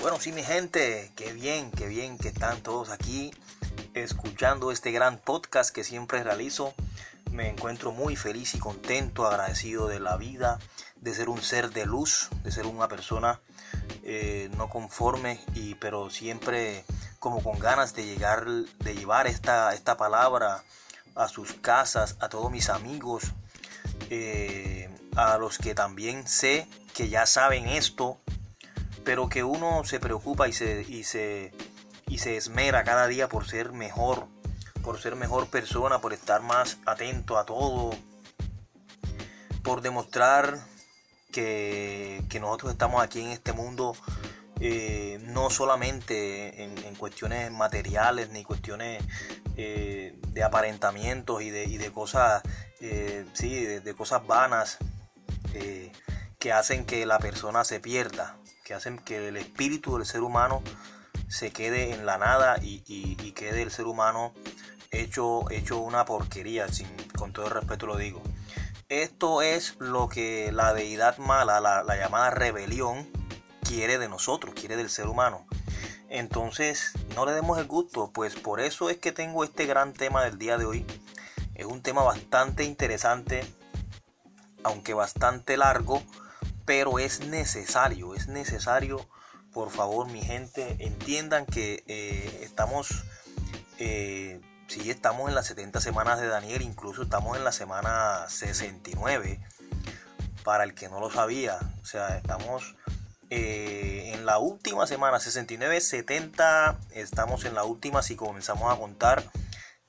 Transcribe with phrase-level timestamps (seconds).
[0.00, 3.34] Bueno, sí, mi gente, qué bien, qué bien que están todos aquí
[3.92, 6.72] escuchando este gran podcast que siempre realizo.
[7.30, 10.58] Me encuentro muy feliz y contento, agradecido de la vida,
[10.96, 13.40] de ser un ser de luz, de ser una persona
[14.02, 16.86] eh, no conforme, y, pero siempre
[17.18, 20.64] como con ganas de llegar, de llevar esta, esta palabra
[21.14, 23.24] a sus casas, a todos mis amigos,
[24.08, 28.18] eh, a los que también sé que ya saben esto,
[29.04, 31.52] pero que uno se preocupa y se, y se,
[32.06, 34.26] y se esmera cada día por ser mejor,
[34.82, 37.90] por ser mejor persona, por estar más atento a todo,
[39.62, 40.58] por demostrar
[41.30, 43.94] que, nosotros estamos aquí en este mundo
[44.60, 49.02] eh, no solamente en, cuestiones materiales ni cuestiones
[49.56, 52.42] eh, de aparentamientos y de, y de cosas,
[52.80, 54.78] eh, sí, de, cosas vanas
[56.38, 58.36] que hacen que la persona se pierda,
[58.70, 60.62] que hacen que el espíritu del ser humano
[61.26, 64.32] se quede en la nada y, quede el ser humano
[64.92, 65.40] hecho,
[65.80, 66.86] una porquería, sin,
[67.18, 68.22] con todo el respeto lo digo.
[68.88, 73.10] Esto es lo que la deidad mala, la, la llamada rebelión,
[73.64, 75.48] quiere de nosotros, quiere del ser humano.
[76.08, 80.22] Entonces, no le demos el gusto, pues por eso es que tengo este gran tema
[80.22, 80.86] del día de hoy.
[81.56, 83.44] Es un tema bastante interesante,
[84.62, 86.04] aunque bastante largo,
[86.70, 89.04] pero es necesario, es necesario,
[89.52, 93.06] por favor mi gente, entiendan que eh, estamos,
[93.80, 99.40] eh, sí estamos en las 70 semanas de Daniel, incluso estamos en la semana 69,
[100.44, 102.76] para el que no lo sabía, o sea, estamos
[103.30, 109.24] eh, en la última semana, 69, 70, estamos en la última si comenzamos a contar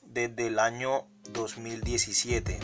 [0.02, 2.59] desde el año 2017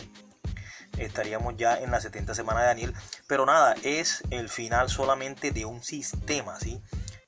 [0.98, 2.94] estaríamos ya en la 70 semana de Daniel.
[3.28, 6.82] Pero nada, es el final solamente de un sistema, ¿sí?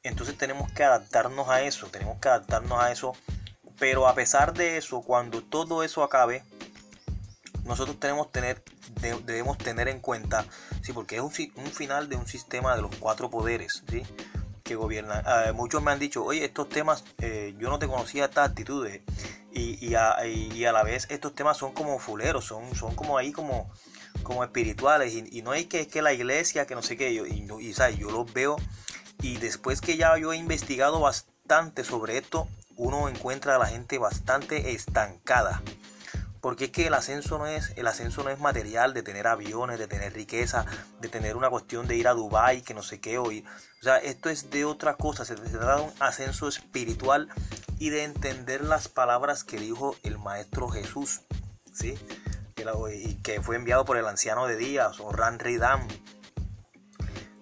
[0.03, 3.13] Entonces tenemos que adaptarnos a eso, tenemos que adaptarnos a eso.
[3.79, 6.43] Pero a pesar de eso, cuando todo eso acabe,
[7.63, 8.63] nosotros tenemos, tener,
[9.25, 10.45] debemos tener en cuenta,
[10.81, 14.03] sí, porque es un, un, final de un sistema de los cuatro poderes, ¿sí?
[14.69, 15.23] que gobiernan.
[15.25, 19.01] Ah, muchos me han dicho, oye, estos temas, eh, yo no te conocía estas actitudes
[19.51, 23.71] y, a, la vez estos temas son como fuleros, son, son como ahí como,
[24.23, 27.25] como espirituales y, no hay que, es que la iglesia, que no sé qué, yo,
[27.25, 28.57] y, y yo los veo
[29.21, 33.97] y después que ya yo he investigado bastante sobre esto, uno encuentra a la gente
[33.97, 35.61] bastante estancada.
[36.41, 39.77] Porque es que el ascenso no es, el ascenso no es material de tener aviones,
[39.77, 40.65] de tener riqueza,
[41.01, 43.31] de tener una cuestión de ir a Dubai, que no sé qué, o, o
[43.81, 47.29] sea, esto es de otra cosa, se trata de un ascenso espiritual
[47.77, 51.21] y de entender las palabras que dijo el maestro Jesús,
[51.73, 51.97] ¿sí?
[52.91, 55.87] Y que fue enviado por el anciano de Díaz o Ran Ridam,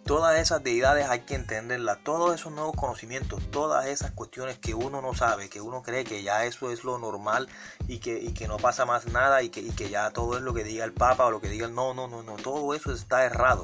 [0.07, 5.01] todas esas deidades hay que entenderlas, todos esos nuevos conocimientos, todas esas cuestiones que uno
[5.01, 7.49] no sabe, que uno cree que ya eso es lo normal
[7.89, 10.63] y que, que no pasa más nada y que, que, ya todo es lo que
[10.63, 13.25] diga el Papa o lo que diga el no, no, no, no, todo eso está
[13.25, 13.63] errado.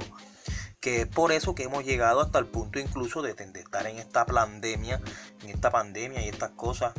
[0.82, 3.98] Que es por eso que hemos llegado hasta el punto incluso de, de estar en
[3.98, 5.02] esta pandemia,
[5.42, 6.94] en esta pandemia y estas cosas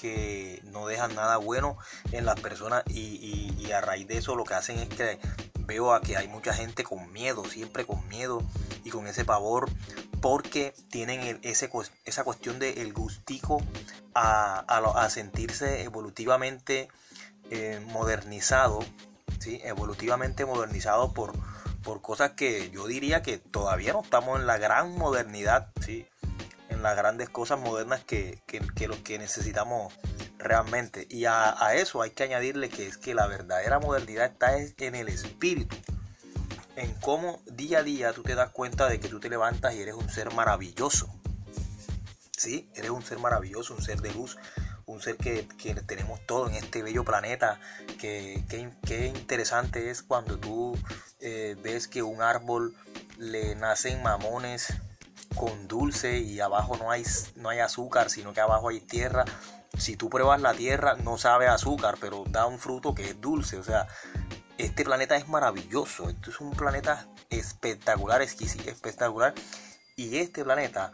[0.00, 1.76] que no dejan nada bueno
[2.12, 5.18] en las personas y, y a raíz de eso lo que hacen es que
[5.68, 8.42] veo a que hay mucha gente con miedo, siempre con miedo
[8.84, 9.70] y con ese pavor,
[10.20, 11.70] porque tienen ese,
[12.06, 13.62] esa cuestión de el gustico
[14.14, 16.88] a, a, sentirse evolutivamente
[17.50, 18.80] eh, modernizado,
[19.38, 19.60] ¿sí?
[19.62, 21.34] evolutivamente modernizado por,
[21.82, 26.06] por cosas que yo diría que todavía no estamos en la gran modernidad, ¿sí?
[26.82, 29.92] Las grandes cosas modernas que, que, que que necesitamos
[30.38, 31.06] realmente.
[31.10, 35.08] Y a, eso hay que añadirle que es que la verdadera modernidad está en el
[35.08, 35.76] espíritu.
[36.76, 39.82] En cómo día a día tú te das cuenta de que tú te levantas y
[39.82, 41.12] eres un ser maravilloso.
[42.36, 42.70] ¿Sí?
[42.76, 44.38] Eres un ser maravilloso, un ser de luz,
[44.86, 45.48] un ser que,
[45.86, 47.58] tenemos todo en este bello planeta.
[47.98, 48.44] Que,
[48.86, 50.78] que, interesante es cuando tú
[51.20, 52.76] eh, ves que un árbol
[53.18, 54.72] le nacen mamones
[55.38, 57.04] con dulce y abajo no hay,
[57.36, 59.24] no hay azúcar, sino que abajo hay tierra
[59.76, 63.58] si tú pruebas la tierra, no sabe azúcar, pero da un fruto que es dulce.
[63.58, 63.86] O sea,
[64.56, 66.08] este planeta es maravilloso.
[66.08, 69.34] Esto es un planeta espectacular, espectacular.
[69.96, 70.92] Y este planeta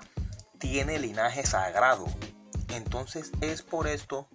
[0.58, 2.06] tiene linaje sagrado.
[2.68, 4.28] Entonces es por esto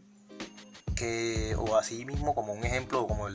[0.96, 3.28] que, o así mismo como un ejemplo, como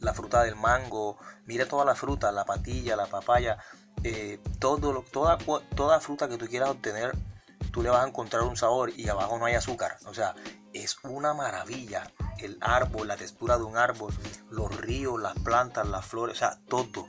[0.00, 3.58] la fruta del mango, mira toda la fruta, la patilla, la papaya,
[4.04, 5.38] eh, todo, toda,
[5.74, 7.14] toda fruta que tú quieras obtener
[7.74, 9.96] tú le vas a encontrar un sabor y abajo no hay azúcar.
[10.06, 10.36] O sea,
[10.72, 12.08] es una maravilla.
[12.38, 14.14] El árbol, la textura de un árbol,
[14.48, 17.08] los ríos, las plantas, las flores, o sea, todo.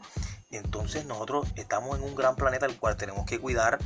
[0.50, 3.78] Entonces nosotros estamos en un gran planeta el cual tenemos que cuidar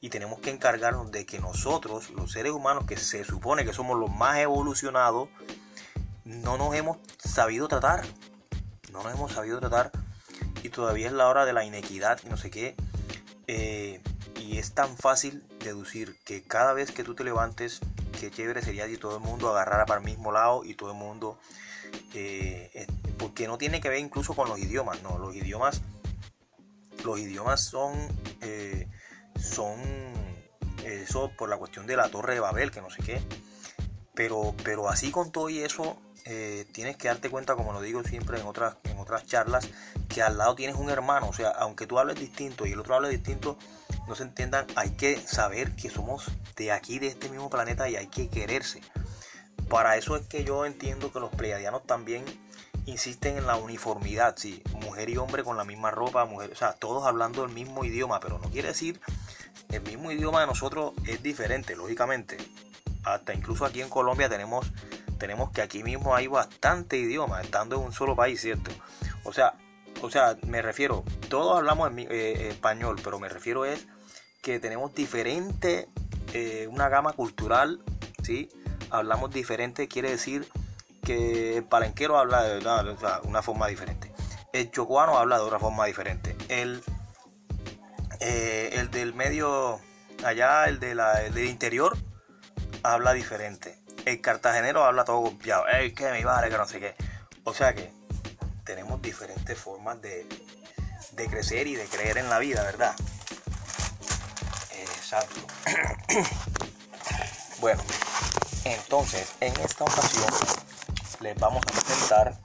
[0.00, 3.96] y tenemos que encargarnos de que nosotros, los seres humanos que se supone que somos
[3.98, 5.28] los más evolucionados,
[6.24, 8.04] no nos hemos sabido tratar.
[8.90, 9.92] No nos hemos sabido tratar
[10.64, 12.74] y todavía es la hora de la inequidad y no sé qué.
[13.46, 14.00] Eh,
[14.40, 17.80] y es tan fácil deducir que cada vez que tú te levantes,
[18.18, 20.96] qué chévere sería si todo el mundo agarrara para el mismo lado y todo el
[20.96, 21.38] mundo...
[22.14, 22.86] Eh,
[23.18, 25.82] porque no tiene que ver incluso con los idiomas, no, los idiomas,
[27.04, 27.94] los idiomas son,
[28.40, 28.88] eh,
[29.40, 29.78] son
[30.84, 33.20] eso por la cuestión de la torre de Babel, que no sé qué,
[34.14, 38.02] pero, pero así con todo y eso, eh, tienes que darte cuenta, como lo digo
[38.02, 39.68] siempre en otras, en otras charlas,
[40.14, 41.28] que al lado tienes un hermano.
[41.28, 43.58] O sea, aunque tú hables distinto y el otro hable distinto,
[44.06, 47.96] no se entiendan, hay que saber que somos de aquí, de este mismo planeta y
[47.96, 48.80] hay que quererse.
[49.68, 52.24] Para eso es que yo entiendo que los pleiadianos también
[52.86, 56.74] insisten en la uniformidad, sí, mujer y hombre con la misma ropa, mujer, o sea,
[56.74, 59.00] todos hablando el mismo idioma, pero no quiere decir
[59.70, 62.36] el mismo idioma de nosotros es diferente, lógicamente.
[63.02, 64.70] Hasta incluso aquí en Colombia tenemos
[65.18, 68.70] tenemos que aquí mismo hay bastante idioma, estando en un solo país, ¿cierto?
[69.24, 69.54] O sea,
[70.04, 73.86] o sea, me refiero, todos hablamos eh, español, pero me refiero es
[74.42, 75.88] que tenemos diferente,
[76.32, 77.80] eh, una gama cultural,
[78.22, 78.50] ¿sí?
[78.90, 80.48] Hablamos diferente, quiere decir
[81.02, 84.12] que el palenquero habla de, una forma diferente.
[84.52, 86.36] El chocuano habla de otra forma diferente.
[86.48, 86.82] El,
[88.20, 89.80] eh, el del medio,
[90.24, 91.96] allá, el, de del interior,
[92.82, 95.66] habla diferente el cartagenero habla todo golpeado.
[95.68, 96.94] Ey, que mi madre, que no sé qué.
[97.44, 97.90] O sea que
[98.64, 100.26] tenemos diferentes formas de,
[101.30, 102.94] crecer y de creer en la vida, ¿verdad?
[104.80, 105.40] Exacto.
[107.60, 107.82] bueno,
[108.64, 110.32] entonces en esta ocasión
[111.20, 112.38] les vamos a presentar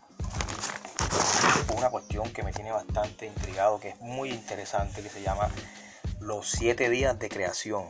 [1.76, 5.50] una cuestión que me tiene bastante intrigado, que es muy interesante, que se llama
[6.20, 7.88] los siete días de creación.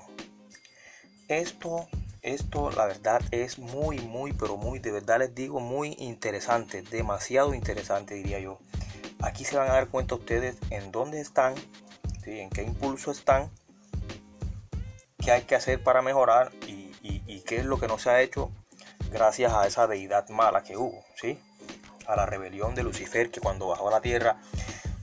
[1.28, 1.88] Esto
[2.22, 7.54] esto la verdad es muy, muy, pero muy, de verdad les digo, muy interesante, demasiado
[7.54, 8.60] interesante diría yo.
[9.22, 11.56] Aquí se van a dar cuenta ustedes en dónde están,
[12.26, 13.50] en qué impulso están,
[15.18, 16.90] qué hay que hacer para mejorar y,
[17.46, 18.52] qué es lo que no se ha hecho
[19.12, 21.40] gracias a esa deidad mala que hubo, ¿sí?
[22.06, 24.40] a la rebelión de Lucifer que cuando bajó a la tierra,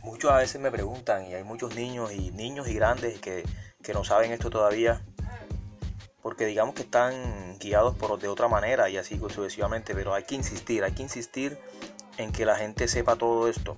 [0.02, 3.42] muchos a veces me preguntan y hay muchos niños y niños y grandes que,
[3.82, 5.02] que no saben esto todavía
[6.26, 10.34] porque digamos que están guiados por de otra manera y así sucesivamente, pero hay que
[10.34, 11.56] insistir, hay que insistir
[12.18, 13.76] en que la gente sepa todo esto.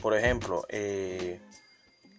[0.00, 1.42] Por ejemplo, eh,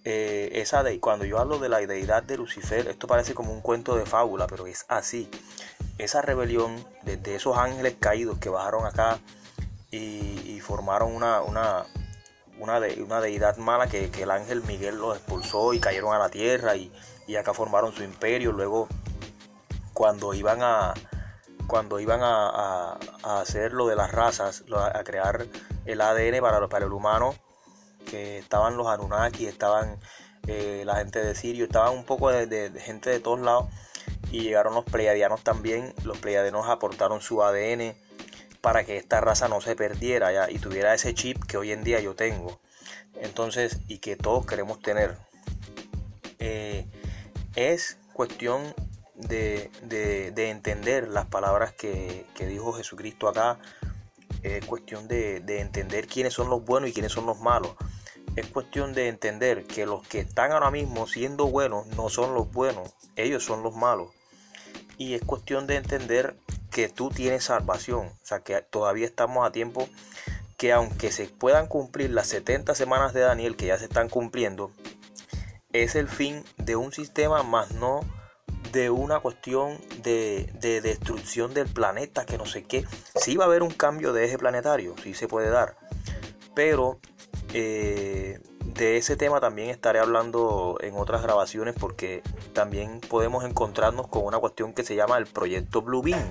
[0.04, 3.62] eh, esa de, cuando yo hablo de la deidad de Lucifer, esto parece como un
[3.62, 5.32] cuento de fábula, pero es así.
[5.98, 9.18] Esa rebelión de, esos ángeles caídos que bajaron acá
[9.90, 11.88] y, formaron una, una,
[12.60, 16.30] una, de, una deidad mala que, el ángel Miguel los expulsó y cayeron a la
[16.30, 16.92] tierra y,
[17.26, 18.88] y acá formaron su imperio, luego
[19.96, 20.94] cuando iban a
[21.66, 25.48] cuando iban a, hacer lo de las razas, a crear
[25.86, 27.34] el ADN para, para el humano,
[28.06, 29.98] que estaban los Anunnaki, estaban
[30.46, 33.66] eh, la gente de Sirio, estaban un poco de, gente de todos lados
[34.32, 35.96] y llegaron los pleiadianos también.
[36.04, 37.96] Los pleiadianos aportaron su ADN
[38.62, 41.84] para que esta raza no se perdiera ya, y tuviera ese chip que hoy en
[41.84, 42.60] día yo tengo.
[43.16, 45.18] Entonces, y que todos queremos tener.
[46.38, 46.86] Eh,
[47.56, 48.76] es cuestión
[49.16, 49.70] de,
[50.50, 53.60] entender las palabras que, dijo Jesucristo acá.
[54.44, 57.72] Es cuestión de, entender quiénes son los buenos y quiénes son los malos.
[58.36, 62.52] Es cuestión de entender que los que están ahora mismo siendo buenos no son los
[62.52, 64.10] buenos, ellos son los malos.
[64.98, 66.36] Y es cuestión de entender
[66.70, 69.88] que tú tienes salvación, o sea que todavía estamos a tiempo
[70.58, 74.72] que aunque se puedan cumplir las 70 semanas de Daniel que ya se están cumpliendo,
[75.74, 78.02] es el fin de un sistema más no
[78.76, 80.50] de una cuestión de,
[80.84, 82.84] destrucción del planeta, que no sé qué.
[83.16, 85.78] Sí va a haber un cambio de eje planetario, sí se puede dar.
[86.54, 87.00] Pero
[87.54, 94.26] eh, de ese tema también estaré hablando en otras grabaciones porque también podemos encontrarnos con
[94.26, 96.30] una cuestión que se llama el proyecto Blue Beam.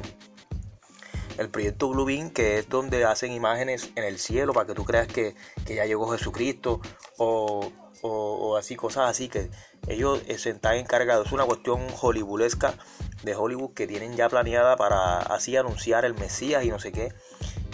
[1.39, 4.85] El proyecto Blue Beam, que es donde hacen imágenes en el cielo para que tú
[4.85, 5.35] creas que,
[5.65, 6.83] ya llegó Jesucristo
[7.17, 7.73] o,
[8.07, 9.51] o así, cosas así que
[9.89, 12.75] ellos eh, están encargados, es una cuestión hollywoodesca
[13.23, 17.13] de Hollywood que tienen ya planeada para así anunciar el Mesías y no sé qué,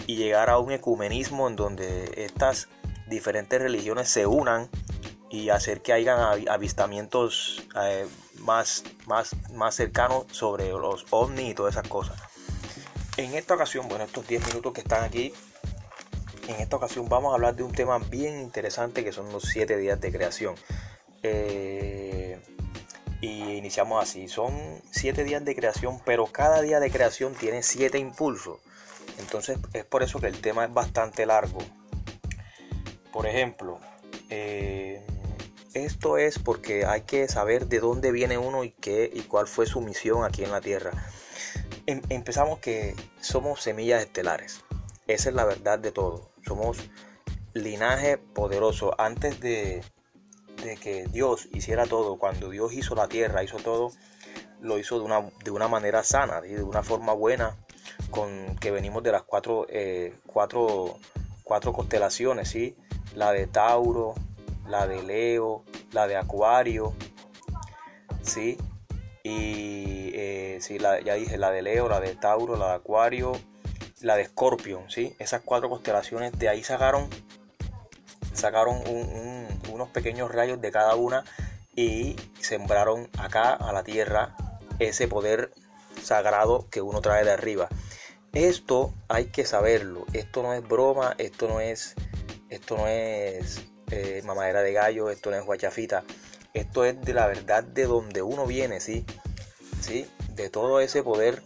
[0.07, 2.69] y llegar a un ecumenismo en donde estas
[3.07, 4.69] diferentes religiones se unan
[5.29, 6.19] y hacer que hayan
[6.49, 8.07] avistamientos eh,
[8.39, 12.17] más, más, más cercanos sobre los ovnis y todas esas cosas.
[13.17, 15.33] En esta ocasión, bueno, estos 10 minutos que están aquí,
[16.51, 19.77] en esta ocasión vamos a hablar de un tema bien interesante que son los 7
[19.77, 20.55] días de creación.
[21.23, 22.39] Eh,
[23.21, 24.27] y iniciamos así.
[24.27, 28.59] Son siete días de creación, pero cada día de creación tiene siete impulsos.
[29.19, 31.59] Entonces es por eso que el tema es bastante largo.
[33.13, 33.79] Por ejemplo,
[34.29, 35.05] eh,
[35.73, 39.67] esto es porque hay que saber de dónde viene uno y qué y cuál fue
[39.67, 40.91] su misión aquí en la Tierra.
[41.85, 44.63] Em, empezamos que somos semillas estelares.
[45.07, 46.30] Esa es la verdad de todo.
[46.45, 46.77] Somos
[47.53, 48.93] linaje poderoso.
[48.99, 49.83] Antes de,
[50.63, 53.91] de que Dios hiciera todo, cuando Dios hizo la tierra, hizo todo,
[54.61, 57.57] lo hizo de una, de una manera sana, de una forma buena,
[58.09, 60.97] con que venimos de las cuatro, eh, cuatro,
[61.43, 62.75] cuatro constelaciones, ¿sí?
[63.15, 64.13] la de Tauro,
[64.67, 66.93] la de Leo, la de Acuario,
[68.21, 68.57] ¿sí?
[69.23, 73.33] Y eh, sí, ya dije, la de Leo, la de Tauro, la de Acuario,
[74.01, 75.15] la de Escorpión, ¿sí?
[75.19, 77.09] Esas cuatro constelaciones, de ahí sacaron,
[78.33, 78.81] sacaron
[79.69, 81.23] unos pequeños rayos de cada una
[81.75, 84.35] y sembraron acá a la tierra
[84.79, 85.51] ese poder
[86.01, 87.69] sagrado que uno trae de arriba.
[88.33, 90.05] Esto hay que saberlo.
[90.13, 91.95] Esto no es broma, esto no es,
[92.49, 96.03] esto no es eh, mamadera de gallo, esto no es guachafita.
[96.53, 99.05] Esto es de la verdad de donde uno viene, ¿sí?
[99.81, 100.09] ¿Sí?
[100.35, 101.41] De todo ese poder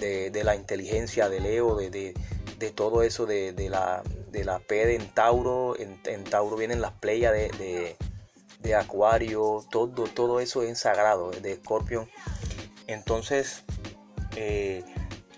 [0.00, 4.98] de, la inteligencia de Leo, de, de, todo eso de, la, de la P de
[4.98, 5.76] Tauro.
[5.78, 7.96] En, Tauro vienen las playas de,
[8.60, 12.08] de, Acuario, todo, todo eso es sagrado, de Escorpión.
[12.86, 13.64] Entonces,
[14.36, 14.84] eh,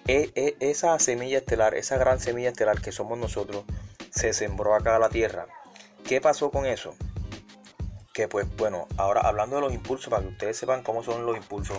[0.07, 3.65] e, e, esa semilla estelar, esa gran semilla estelar que somos nosotros,
[4.11, 5.47] se sembró acá a la Tierra.
[6.05, 6.95] ¿Qué pasó con eso?
[8.15, 11.37] Que pues bueno, ahora hablando de los impulsos, para que ustedes sepan cómo son los
[11.37, 11.79] impulsos.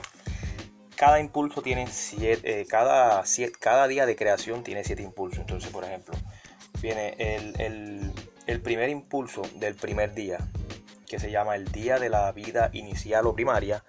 [1.00, 3.24] Cada impulso tiene siete, eh, cada,
[3.62, 5.39] cada día de creación tiene siete impulsos.
[5.39, 6.13] Entonces, por ejemplo,
[6.82, 8.12] viene el,
[8.48, 10.39] el primer impulso del primer día,
[11.08, 13.86] que se llama el día de la vida inicial o primaria.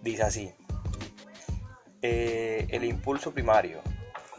[0.00, 0.54] Dice así,
[2.00, 3.82] eh, el impulso primario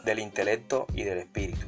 [0.04, 1.66] del intelecto y del espíritu.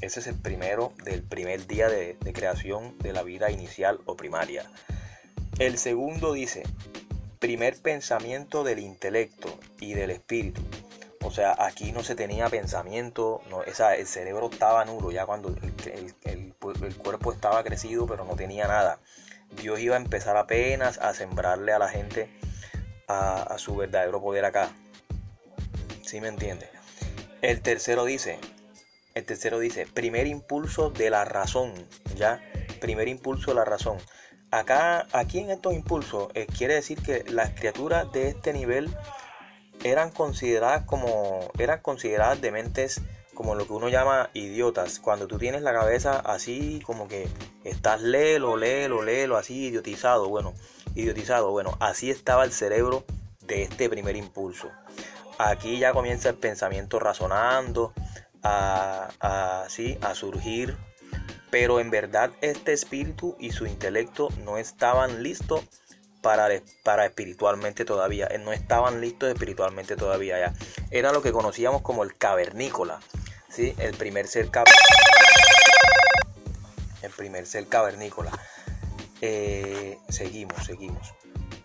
[0.00, 4.64] Ese es el primero del primer día de, creación de la vida inicial o primaria.
[5.58, 6.62] El segundo dice,
[7.42, 10.62] primer pensamiento del intelecto y del espíritu.
[11.24, 16.54] O sea, aquí no se tenía pensamiento, no, el cerebro estaba nulo ya cuando el,
[17.02, 19.00] cuerpo estaba crecido, pero no tenía nada.
[19.60, 22.30] Dios iba a empezar apenas a sembrarle a la gente
[23.08, 24.70] a su verdadero poder acá.
[26.02, 26.70] ¿Sí me entiende?
[27.42, 28.38] El tercero dice,
[29.14, 31.74] el tercero dice, primer impulso de la razón,
[32.14, 32.40] ¿ya?
[32.80, 33.98] Primer impulso de la razón.
[34.52, 38.94] Acá, aquí en estos impulsos, eh, quiere decir que las criaturas de este nivel
[39.82, 43.00] eran consideradas como, eran consideradas de mentes
[43.32, 44.98] como lo que uno llama idiotas.
[44.98, 47.28] Cuando tú tienes la cabeza así como que
[47.64, 50.52] estás lelo, lelo, lelo, así idiotizado, bueno,
[50.94, 53.06] idiotizado, bueno, así estaba el cerebro
[53.40, 54.68] de este primer impulso.
[55.38, 57.94] Aquí ya comienza el pensamiento razonando,
[58.42, 60.76] a, a surgir,
[61.52, 65.60] pero en verdad este espíritu y su intelecto no estaban listos
[66.22, 66.48] para,
[66.82, 70.54] para espiritualmente todavía, eh, no estaban listos espiritualmente todavía ya.
[70.90, 73.00] Era lo que conocíamos como el cavernícola,
[73.50, 73.74] ¿sí?
[73.76, 74.48] el primer ser
[77.02, 78.30] el primer ser cavernícola.
[79.20, 81.12] Eh, seguimos, seguimos.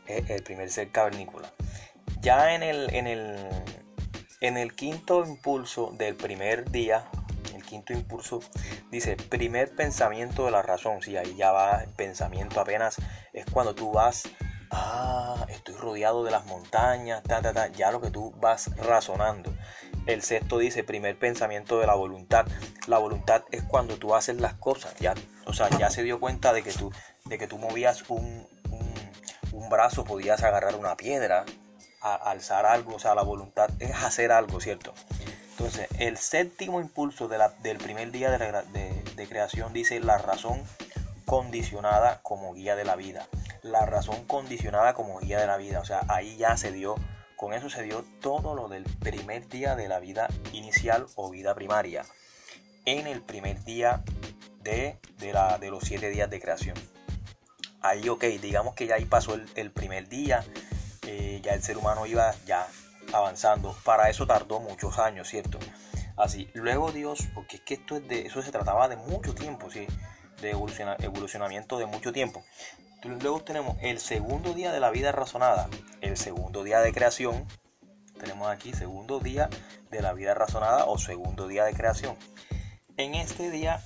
[0.07, 1.53] Eh, el primer ser cavernícola.
[2.19, 3.37] Ya en el, en el,
[4.41, 7.05] en el quinto impulso del primer día,
[7.67, 8.39] quinto impulso,
[8.89, 11.01] dice, primer pensamiento de la razón.
[11.03, 12.95] Si ahí ya va el pensamiento apenas,
[13.33, 14.23] es cuando tú vas,
[14.71, 19.53] ah, estoy rodeado de las montañas, ta, ta, ta, ya lo que tú vas razonando.
[20.07, 22.47] El sexto dice, primer pensamiento de la voluntad.
[22.87, 25.13] La voluntad es cuando tú haces las cosas, ya,
[25.45, 26.91] o sea, ya se dio cuenta de que tú,
[27.25, 28.93] de que tú movías un, un,
[29.51, 31.45] un brazo, podías agarrar una piedra,
[31.99, 34.93] alzar algo, o sea, la voluntad es hacer algo, ¿cierto?
[35.59, 40.61] Entonces, el séptimo impulso del primer día de, creación dice la razón
[41.25, 43.27] condicionada como guía de la vida.
[43.63, 45.79] La razón condicionada como guía de la vida.
[45.79, 46.93] O sea, ahí ya se dio,
[47.35, 51.55] con eso se dio todo lo del primer día de la vida inicial o vida
[51.55, 52.05] primaria.
[52.85, 54.03] En el primer día
[54.61, 56.77] de, de, los siete días de creación.
[57.81, 60.45] Ahí, ok, digamos que ya ahí pasó el, el primer día,
[61.07, 62.67] eh, ya el ser humano iba ya
[63.13, 63.75] avanzando.
[63.83, 65.59] Para eso tardó muchos años, ¿cierto?
[66.15, 69.69] Así, luego Dios, porque es que esto es de, eso se trataba de mucho tiempo,
[69.69, 69.85] ¿sí?
[70.41, 72.43] De evolucionamiento de mucho tiempo.
[73.03, 75.69] Luego tenemos el segundo día de la vida razonada,
[76.01, 77.45] el segundo día de creación.
[78.19, 79.49] Tenemos aquí segundo día
[79.91, 82.17] de la vida razonada o segundo día de creación.
[82.97, 83.79] En este día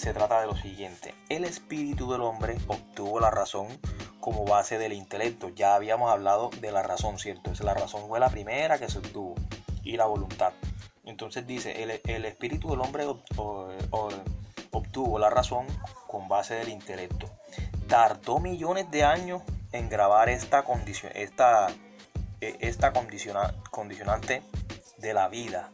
[0.00, 1.14] se trata de lo siguiente.
[1.28, 3.66] El espíritu del hombre obtuvo la razón
[4.18, 5.50] como base del intelecto.
[5.50, 7.52] Ya habíamos hablado de la razón, ¿cierto?
[7.62, 9.34] La razón fue la primera que se obtuvo
[9.84, 10.54] y la voluntad.
[11.04, 13.04] Entonces dice, el, espíritu del hombre
[14.70, 15.66] obtuvo la razón
[16.06, 17.28] con base del intelecto.
[17.86, 19.42] Tardó millones de años
[19.72, 21.66] en grabar esta, condición, esta,
[22.40, 24.42] e, esta condicionante
[24.96, 25.70] de la vida.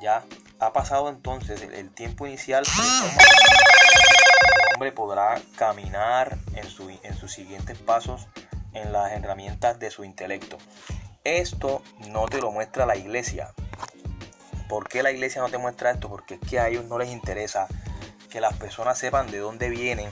[0.00, 0.24] Ya
[0.58, 2.64] ha pasado entonces el, tiempo inicial.
[2.64, 8.26] El hombre podrá caminar en, su, en sus siguientes pasos
[8.72, 10.58] en las herramientas de su intelecto.
[11.24, 13.52] Esto no te lo muestra la iglesia.
[14.68, 16.08] ¿Por qué la iglesia no te muestra esto?
[16.08, 17.66] Porque es que a ellos no les interesa
[18.30, 20.10] que las personas sepan de dónde vienen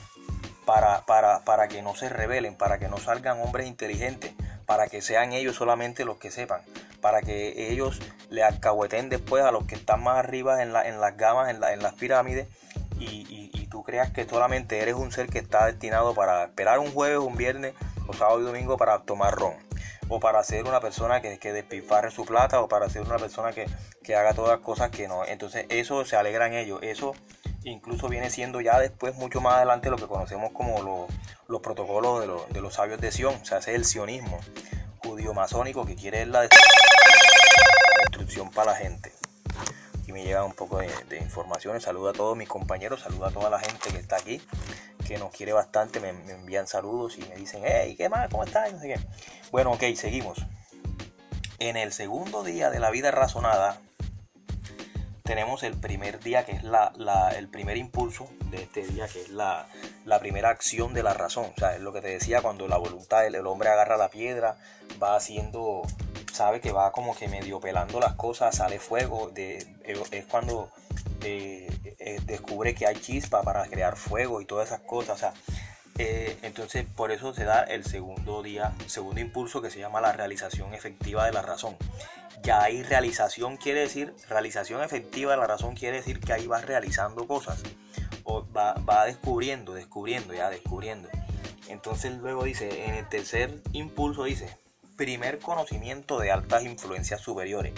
[0.65, 4.33] para, para, para que no se rebelen, para que no salgan hombres inteligentes,
[4.65, 6.61] para que sean ellos solamente los que sepan,
[7.05, 7.99] para que ellos
[8.31, 11.63] le alcahueten después a los que están más arriba en, la, en las gamas, en,
[11.63, 12.47] en las pirámides,
[12.97, 17.19] y, tú creas que solamente eres un ser que está destinado para esperar un jueves,
[17.19, 17.75] un viernes
[18.07, 19.53] o sábado y domingo para tomar ron,
[20.09, 23.67] o para ser una persona que, que su plata, o para ser una persona que,
[24.01, 25.25] que haga todas cosas que no.
[25.25, 27.13] Entonces eso se alegran ellos, eso
[27.65, 31.07] incluso viene siendo ya después mucho más adelante lo que conocemos como
[31.47, 34.39] los protocolos de, los sabios de Sion, o sea, ese es el sionismo
[35.05, 36.47] judío masónico que quiere la
[38.01, 39.13] destrucción para la gente.
[40.07, 43.49] Y me llega un poco de, informaciones, saludo a todos mis compañeros, saludo a toda
[43.49, 44.41] la gente que está aquí,
[45.07, 48.29] que nos quiere bastante, me, envían saludos y me dicen, hey, ¿qué más?
[48.29, 48.71] ¿Cómo estás?
[48.73, 48.99] No sé qué.
[49.51, 50.45] Bueno, ok, seguimos.
[51.59, 53.79] En el segundo día de la vida razonada,
[55.25, 56.93] tenemos el primer día, que es la,
[57.35, 59.67] el primer impulso de este día, que es la,
[60.19, 61.47] primera acción de la razón.
[61.55, 64.55] O sea, es lo que te decía, cuando la voluntad del hombre agarra la piedra,
[65.01, 65.81] va haciendo,
[66.31, 70.69] sabe que va como que medio pelando las cosas, sale fuego, de, es cuando
[71.23, 71.67] eh,
[71.97, 75.15] eh, descubre que hay chispa para crear fuego y todas esas cosas.
[75.15, 75.33] O sea,
[75.97, 80.11] eh, entonces por eso se da el segundo día, segundo impulso que se llama la
[80.11, 81.77] realización efectiva de la razón
[82.45, 86.61] ya hay realización, quiere decir, realización efectiva de la razón quiere decir que ahí va
[86.61, 87.63] realizando cosas,
[88.23, 91.09] o va, descubriendo, descubriendo, ya descubriendo.
[91.67, 94.55] Entonces luego dice, en el tercer impulso dice,
[94.95, 97.73] primer conocimiento de altas influencias superiores.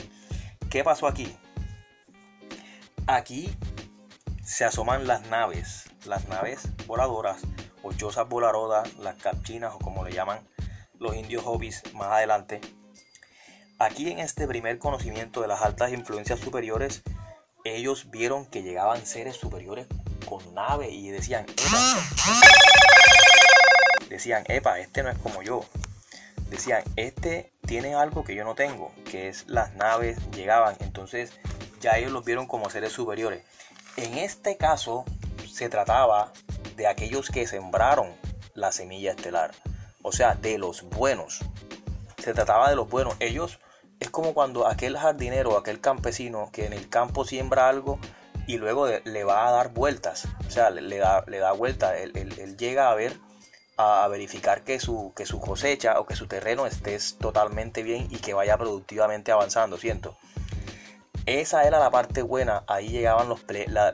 [0.70, 1.34] ¿Qué pasó aquí?
[3.08, 3.50] Aquí
[4.44, 7.42] se asoman las naves, las naves voladoras,
[7.88, 10.48] o chozas voladoras, las capchinas o como le llaman
[11.00, 12.60] los indios hobbies más adelante
[13.80, 17.04] Aquí en este primer conocimiento de las altas influencias superiores,
[17.64, 19.86] ellos vieron que llegaban seres superiores
[20.28, 21.46] con nave y decían,
[24.10, 25.64] decían, epa, este no es como yo.
[26.50, 30.76] Decían, este tiene algo que yo no tengo, que es las naves llegaban.
[30.80, 31.34] Entonces
[31.80, 33.44] ya ellos los vieron como seres superiores.
[33.96, 35.06] En este caso
[35.48, 36.34] se trataba
[36.78, 38.16] de aquellos que sembraron
[38.54, 39.52] la semilla estelar.
[40.04, 41.40] O sea, de los buenos.
[42.24, 43.16] Se trataba de los buenos.
[43.20, 43.60] Ellos
[44.00, 48.00] es como cuando aquel jardinero, aquel campesino que en el campo siembra algo
[48.46, 52.14] y luego le va a dar vueltas, o sea, le, da, le da vuelta, él,
[52.58, 53.14] llega a ver,
[53.76, 58.20] a, verificar que su, que su cosecha o que su terreno esté totalmente bien y
[58.20, 60.18] que vaya productivamente avanzando, ¿siento?
[61.26, 63.42] Esa era la parte buena, ahí llegaban los,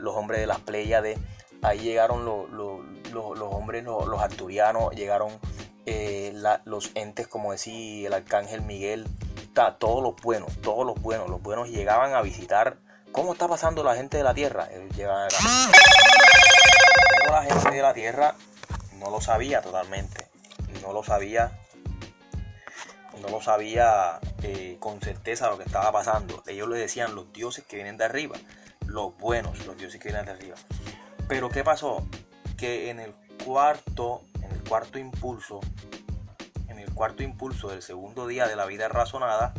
[0.00, 1.18] los hombres de las de
[1.62, 2.73] ahí llegaron los,
[3.22, 5.38] hombres, los, arturianos, llegaron
[5.86, 6.32] eh,
[6.64, 9.06] los entes como decía el arcángel Miguel,
[9.78, 12.78] todos los buenos, todos los buenos, los buenos llegaban a visitar
[13.12, 14.68] cómo está pasando la gente de la tierra.
[17.18, 18.34] Pero la gente de la tierra
[18.98, 20.26] no lo sabía totalmente,
[20.82, 21.52] no lo sabía,
[23.20, 26.42] no lo sabía eh, con certeza lo que estaba pasando.
[26.46, 28.36] Ellos le decían los dioses que vienen de arriba,
[28.86, 30.56] los buenos, los dioses que vienen de arriba.
[31.28, 32.04] Pero ¿qué pasó?
[32.56, 33.14] Que en el
[33.44, 35.60] cuarto, en el cuarto impulso,
[36.94, 39.52] cuarto impulso del segundo día de la vida razonada,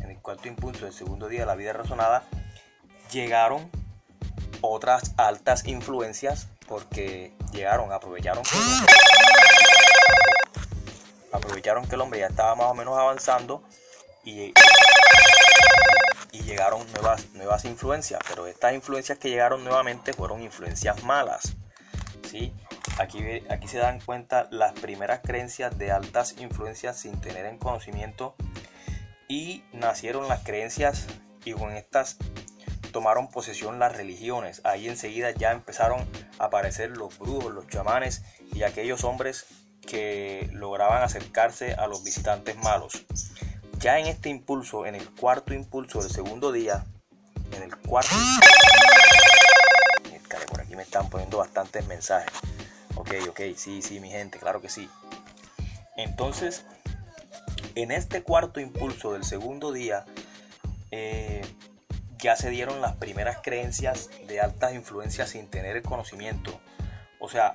[0.00, 2.22] en el cuarto impulso del segundo día de la vida razonada,
[3.12, 3.70] llegaron
[4.60, 8.50] otras altas influencias porque llegaron, aprovecharon que,
[11.32, 13.64] aprovecharon que el hombre ya estaba más o menos avanzando
[14.24, 14.52] y,
[16.30, 21.56] y llegaron nuevas, nuevas influencias, pero estas influencias que llegaron nuevamente fueron influencias malas.
[22.30, 22.52] ¿Sí?
[22.98, 28.34] Aquí, aquí se dan cuenta las primeras creencias de altas influencias sin tener en conocimiento
[29.28, 31.06] y nacieron las creencias
[31.44, 32.18] y con estas
[32.92, 34.60] tomaron posesión las religiones.
[34.64, 36.06] Ahí enseguida ya empezaron
[36.38, 39.46] a aparecer los brujos, los chamanes y aquellos hombres
[39.86, 43.06] que lograban acercarse a los visitantes malos.
[43.78, 46.84] Ya en este impulso, en el cuarto impulso del segundo día,
[47.56, 48.14] en el cuarto...
[50.90, 52.32] están poniendo bastantes mensajes.
[52.96, 54.90] Ok, ok, sí, sí, mi gente, claro que sí.
[55.96, 56.64] Entonces,
[57.76, 60.04] en este cuarto impulso del segundo día,
[60.90, 61.42] eh,
[62.18, 66.60] ya se dieron las primeras creencias de altas influencias sin tener el conocimiento.
[67.20, 67.54] O sea,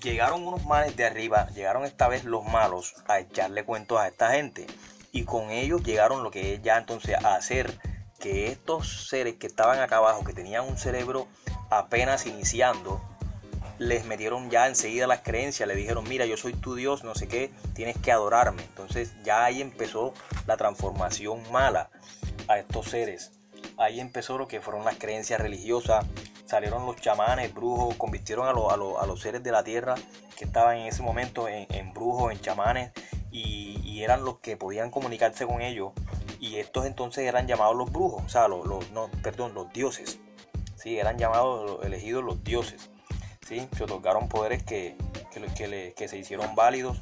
[0.00, 4.30] llegaron unos males de arriba, llegaron esta vez los malos a echarle cuentos a esta
[4.30, 4.68] gente.
[5.10, 7.76] Y con ellos llegaron lo que es ya entonces a hacer
[8.20, 11.26] que estos seres que estaban acá abajo, que tenían un cerebro
[11.70, 13.00] apenas iniciando,
[13.78, 17.28] les metieron ya enseguida las creencias, le dijeron, mira, yo soy tu Dios, no sé
[17.28, 18.62] qué, tienes que adorarme.
[18.62, 20.12] Entonces ya ahí empezó
[20.46, 21.90] la transformación mala
[22.48, 23.32] a estos seres.
[23.76, 26.04] Ahí empezó lo que fueron las creencias religiosas,
[26.46, 29.94] salieron los chamanes, brujos, convirtieron a, a, los seres de la tierra
[30.36, 32.92] que estaban en ese momento en, brujos, en chamanes,
[33.30, 35.90] y, eran los que podían comunicarse con ellos.
[36.38, 40.20] Y estos entonces eran llamados los brujos, o sea, los, no, perdón, los dioses.
[40.80, 42.88] Sí, eran llamados, elegidos los dioses.
[43.46, 43.68] ¿sí?
[43.76, 44.96] Se otorgaron poderes que,
[45.32, 46.98] que, que, se hicieron válidos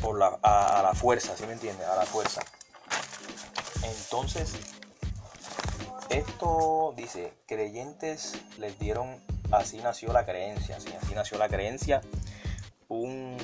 [0.00, 1.86] por la, a, la fuerza, ¿sí me entiendes?
[1.86, 2.42] A la fuerza.
[3.82, 4.54] Entonces,
[6.10, 12.02] esto dice, creyentes les dieron, así nació la creencia, así, nació la creencia,
[12.88, 13.38] un,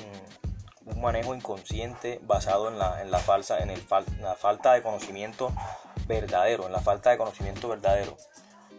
[0.97, 3.83] manejo inconsciente basado en la, en la, falsa, en, el,
[4.19, 5.51] la falta de conocimiento
[6.07, 8.17] verdadero, en la falta de conocimiento verdadero.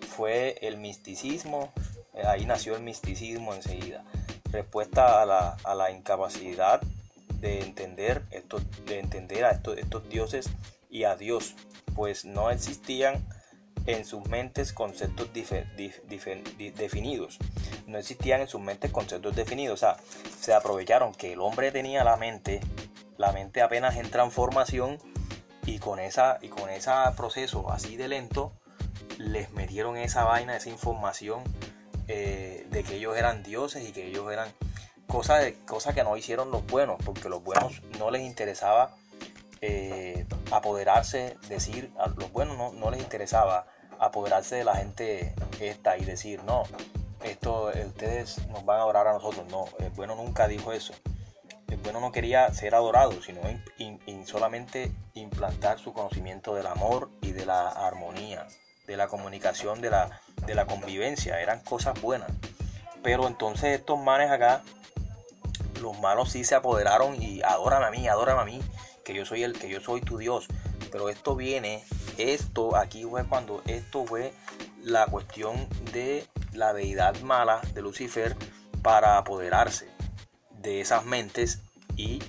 [0.01, 1.73] Fue el misticismo,
[2.15, 4.05] eh, ahí nació el misticismo enseguida.
[4.51, 6.81] Respuesta a la, a la incapacidad
[7.41, 10.51] de entender, esto, de entender a estos, estos dioses
[10.91, 11.55] y a Dios,
[11.95, 13.25] pues no existían
[13.89, 17.39] en sus mentes conceptos definidos.
[17.87, 19.75] No existían en sus mentes conceptos definidos.
[19.75, 19.97] O sea,
[20.39, 22.61] se aprovecharon que el hombre tenía la mente,
[23.17, 24.99] la mente apenas en transformación
[25.65, 28.53] y con esa y con ese proceso así de lento
[29.19, 31.43] les metieron esa vaina, esa información
[32.07, 34.49] eh, de que ellos eran dioses y que ellos eran
[35.07, 38.95] cosas de, cosas que no hicieron los buenos, porque los buenos no les interesaba
[39.61, 43.67] eh, apoderarse, decir, a los buenos no, no les interesaba
[43.99, 46.63] apoderarse de la gente esta y decir, no,
[47.23, 49.47] esto eh, ustedes nos van a adorar a nosotros.
[49.51, 50.95] No, el bueno nunca dijo eso.
[51.69, 53.41] El bueno no quería ser adorado, sino
[54.25, 58.47] solamente implantar su conocimiento del amor y de la armonía,
[58.89, 61.41] de la comunicación, de la, de la convivencia.
[61.41, 62.31] Eran cosas buenas.
[63.05, 64.63] Pero entonces estos manes acá,
[65.81, 68.61] los malos sí se apoderaron y adoran a mí, adoran a mí,
[69.05, 70.49] que yo soy el, que yo soy tu Dios.
[70.91, 71.85] Pero esto viene
[72.19, 74.33] esto aquí fue cuando esto fue
[74.83, 78.37] la cuestión de la deidad mala de Lucifer
[78.83, 79.89] para apoderarse
[80.61, 81.61] de esas mentes
[81.97, 82.21] y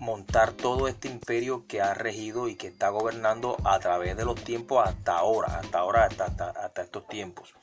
[0.00, 4.34] montar todo este imperio que ha regido y que está gobernando a través de los
[4.42, 7.54] tiempos hasta ahora, hasta ahora, hasta, hasta, estos tiempos.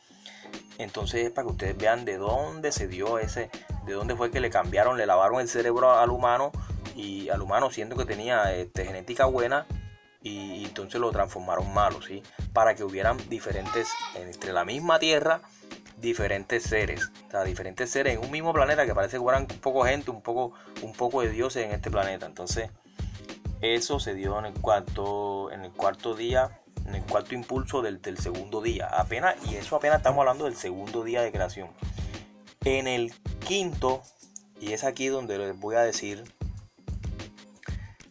[0.78, 3.50] Entonces, para que ustedes vean de dónde se dio ese,
[3.86, 6.52] de dónde fue que le cambiaron, le lavaron el cerebro al humano
[6.96, 9.66] y al humano siendo que tenía este, genética buena,
[10.22, 12.22] y, entonces lo transformaron malo, ¿sí?
[12.54, 15.42] Para que hubieran diferentes, entre la misma tierra,
[15.98, 19.60] diferentes seres, o sea, diferentes seres en un mismo planeta que parece que fueran un
[19.60, 22.26] poco gente, un poco, un poco de dioses en este planeta.
[22.26, 22.70] Entonces,
[23.62, 28.00] eso se dio en el cuarto, en el cuarto día, en el cuarto impulso del,
[28.20, 28.88] segundo día.
[28.88, 31.70] Apenas, y eso apenas estamos hablando del segundo día de creación.
[32.64, 33.14] En el
[33.48, 34.04] quinto,
[34.60, 36.24] y es aquí donde les voy a decir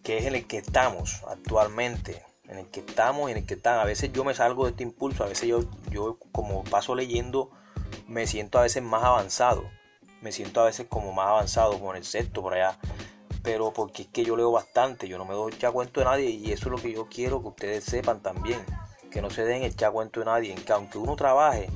[0.02, 3.54] que es en el que estamos actualmente, en el que estamos y en el que
[3.54, 3.78] están.
[3.78, 7.50] A veces yo me salgo de este impulso, a veces yo, yo como paso leyendo,
[8.06, 9.68] me siento a veces más avanzado,
[10.20, 12.78] me siento a veces como más avanzado con el sexto por allá,
[13.42, 16.30] pero porque es que yo leo bastante, yo no me doy ya cuento de nadie
[16.30, 18.64] y eso es lo que yo quiero que ustedes sepan también,
[19.10, 21.68] que no se den el cuento de nadie, que aunque uno trabaje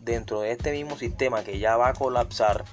[0.00, 2.64] dentro de este mismo sistema que ya va a colapsar,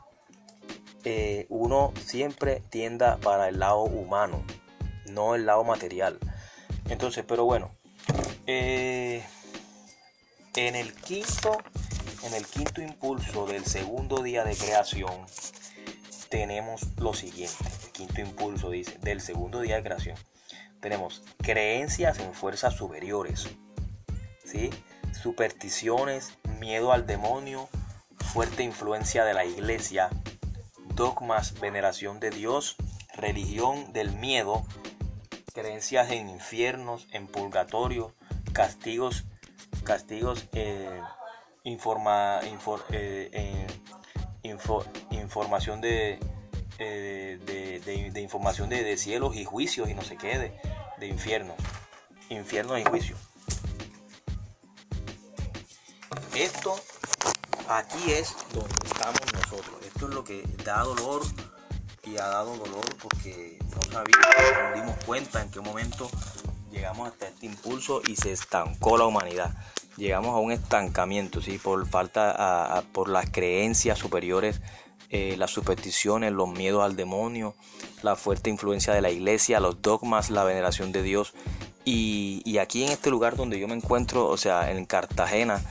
[1.04, 4.43] eh, uno siempre tienda para el lado humano
[5.13, 6.19] no el lado material.
[6.89, 7.71] Entonces, pero bueno,
[8.47, 9.23] eh,
[10.56, 11.58] en el quinto,
[12.23, 15.25] en el quinto impulso del segundo día de creación,
[16.29, 17.65] tenemos lo siguiente.
[17.83, 20.17] El quinto impulso dice del segundo día de creación.
[20.79, 23.47] Tenemos creencias en fuerzas superiores,
[24.43, 24.69] ¿sí?
[25.13, 27.69] supersticiones, miedo al demonio,
[28.17, 30.09] fuerte influencia de la iglesia,
[30.95, 32.75] dogmas, veneración de Dios,
[33.13, 34.65] religión del miedo,
[35.53, 38.13] creencias en infiernos, en purgatorio,
[38.53, 39.23] castigos,
[39.83, 40.99] castigos, eh,
[41.63, 42.39] informa,
[42.91, 43.67] eh,
[45.12, 46.19] información de,
[46.78, 50.54] eh, de, información de, cielos y juicios y no sé qué, de,
[50.99, 51.56] de infiernos,
[52.30, 53.19] infiernos y juicios.
[56.36, 56.76] Esto
[57.69, 59.76] aquí es donde estamos nosotros.
[59.86, 61.21] Esto es lo que da dolor
[62.04, 64.28] y ha dado dolor porque no sabíamos,
[64.62, 66.10] no dimos cuenta en qué momento
[66.71, 69.54] llegamos hasta este impulso y se estancó la humanidad.
[69.97, 71.58] Llegamos a un estancamiento, ¿sí?
[71.58, 74.62] Por falta, por las creencias superiores,
[75.10, 77.53] eh, las supersticiones, los miedos al demonio,
[78.01, 81.34] la fuerte influencia de la iglesia, los dogmas, la veneración de Dios.
[81.86, 85.62] Y, y aquí en este lugar donde yo me encuentro, o sea, en Cartagena,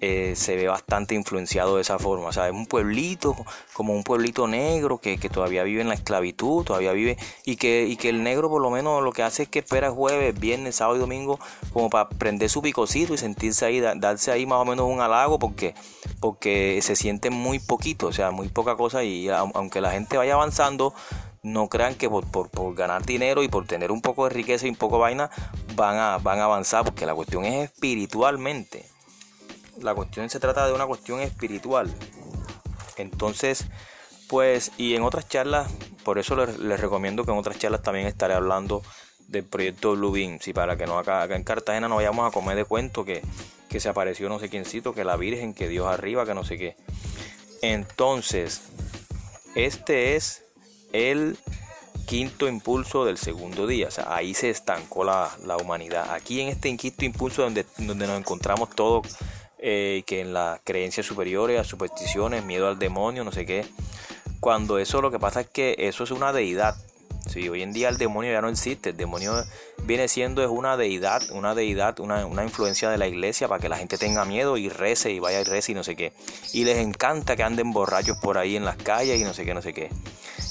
[0.00, 2.28] eh, se ve bastante influenciado de esa forma.
[2.28, 3.34] O sea, es un pueblito,
[3.72, 7.96] como un pueblito negro que, todavía vive en la esclavitud, todavía vive, y que, y
[7.96, 10.96] que el negro por lo menos lo que hace es que espera jueves, viernes, sábado
[10.96, 11.40] y domingo
[11.72, 15.38] como para prender su picocito y sentirse ahí, darse ahí más o menos un halago
[15.38, 15.74] porque,
[16.20, 20.34] porque se siente muy poquito, o sea, muy poca cosa y aunque la gente vaya
[20.34, 20.94] avanzando,
[21.42, 24.70] no crean que por, por, ganar dinero y por tener un poco de riqueza y
[24.70, 25.30] un poco de vaina
[25.74, 28.97] van a, van a avanzar, porque la cuestión es espiritualmente
[29.82, 31.92] la cuestión se trata de una cuestión espiritual.
[32.96, 33.66] Entonces,
[34.28, 35.70] pues, y en otras charlas,
[36.04, 38.82] por eso les, recomiendo que en otras charlas también estaré hablando
[39.28, 42.56] del proyecto Blue Beam, para que no acá, acá en Cartagena no vayamos a comer
[42.56, 43.22] de cuento que,
[43.68, 46.58] que se apareció no sé quiéncito, que la Virgen, que Dios arriba, que no sé
[46.58, 46.76] qué.
[47.62, 48.62] Entonces,
[49.54, 50.44] este es
[50.92, 51.38] el
[52.06, 53.88] quinto impulso del segundo día.
[53.88, 56.12] O sea, ahí se estancó la, la humanidad.
[56.12, 59.06] Aquí en este quinto impulso donde, donde nos encontramos todos
[59.58, 63.66] eh, que en las creencias superiores, a supersticiones, miedo al demonio, no sé qué.
[64.40, 66.76] Cuando eso lo que pasa es que eso es una deidad.
[67.28, 69.34] Sí, hoy en día el demonio ya no existe, el demonio
[69.82, 73.68] viene siendo es una deidad, una deidad, una, una, influencia de la iglesia para que
[73.68, 76.12] la gente tenga miedo y rece y vaya y rece y no sé qué.
[76.54, 79.52] Y les encanta que anden borrachos por ahí en las calles y no sé qué,
[79.52, 79.90] no sé qué.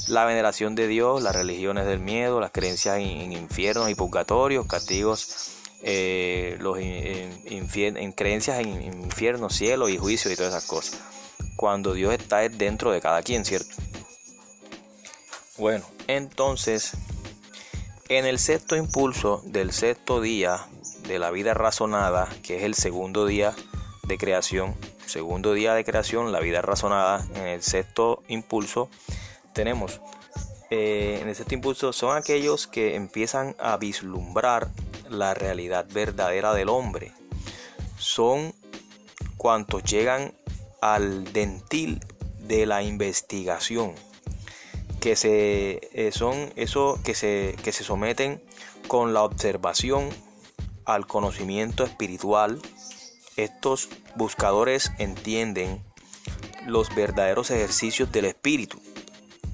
[0.07, 5.56] La veneración de Dios, las religiones del miedo, las creencias en infiernos y purgatorios, castigos
[5.83, 10.99] eh, los en, creencias en infierno, cielo y juicio y todas esas cosas.
[11.55, 13.75] Cuando Dios está dentro de cada quien, ¿cierto?
[15.57, 16.93] Bueno, entonces,
[18.09, 20.67] en el sexto impulso del sexto día
[21.07, 23.55] de la vida razonada, que es el segundo día
[24.03, 28.89] de creación, segundo día de creación, la vida razonada, en el sexto impulso,
[29.53, 30.01] tenemos,
[30.69, 34.69] eh, en el sexto impulso son aquellos que empiezan a vislumbrar
[35.09, 37.13] la realidad verdadera del hombre.
[37.97, 38.53] Son
[39.37, 40.33] cuantos llegan
[40.81, 41.99] al dentil
[42.39, 43.93] de la investigación,
[44.99, 48.41] que se, eh, son eso que se, que se someten
[48.87, 50.09] con la observación
[50.85, 52.61] al conocimiento espiritual.
[53.35, 55.83] Estos buscadores entienden
[56.65, 58.79] los verdaderos ejercicios del espíritu,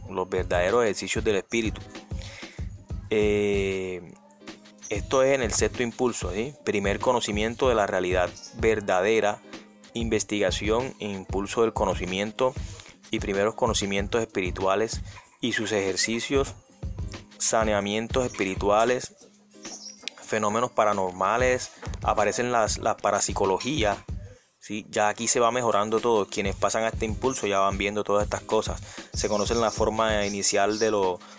[0.10, 1.82] los verdaderos ejercicios del espíritu.
[3.10, 4.14] Eh,
[4.96, 6.32] esto es en el sexto impulso,
[6.64, 9.40] primer conocimiento de la realidad verdadera,
[9.94, 12.54] investigación e impulso del conocimiento
[13.12, 15.02] y primeros conocimientos espirituales
[15.42, 16.56] y sus ejercicios,
[17.38, 19.16] saneamientos espirituales,
[20.22, 24.04] fenómenos paranormales, aparecen las, la parapsicología,
[24.60, 24.86] ¿sí?
[24.90, 28.24] ya aquí se va mejorando todo, quienes pasan a este impulso ya van viendo todas
[28.24, 28.82] estas cosas,
[29.14, 30.92] se conocen la forma inicial de,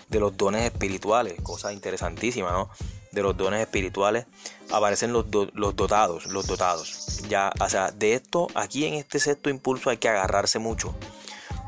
[0.08, 2.70] de los dones espirituales, cosa interesantísima, ¿no?
[3.14, 4.26] De los dones espirituales
[4.70, 7.22] aparecen los, los dotados, los dotados.
[7.28, 10.94] Ya, o sea, de esto, aquí en este sexto impulso hay que agarrarse mucho.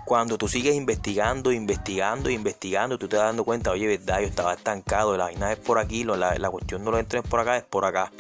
[0.05, 4.55] Cuando tú sigues investigando, investigando, investigando, tú te das dando cuenta, oye, verdad, yo estaba
[4.55, 7.65] estancado, la vaina es por aquí, la, la cuestión no lo entres por acá, es
[7.65, 8.13] por acá.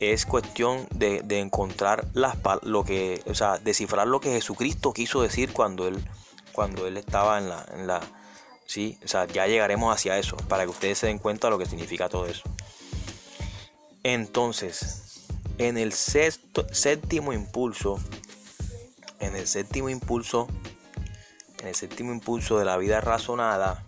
[0.00, 5.22] Es cuestión de, de encontrar las, lo que, o sea, descifrar lo que Jesucristo quiso
[5.22, 6.02] decir cuando él,
[6.52, 8.00] cuando él estaba en la, en la
[8.66, 8.98] ¿sí?
[9.04, 11.66] O sea, ya llegaremos hacia eso, para que ustedes se den cuenta de lo que
[11.66, 12.42] significa todo eso.
[14.02, 15.26] Entonces,
[15.58, 17.98] en el sexto, séptimo impulso,
[19.20, 20.48] en el séptimo impulso,
[21.60, 23.84] en el séptimo impulso de la vida razonada,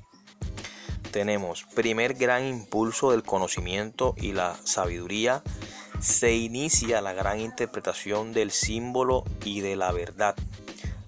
[1.10, 5.42] tenemos primer gran impulso del conocimiento y la sabiduría,
[6.00, 10.36] se inicia la gran interpretación del símbolo y de la verdad.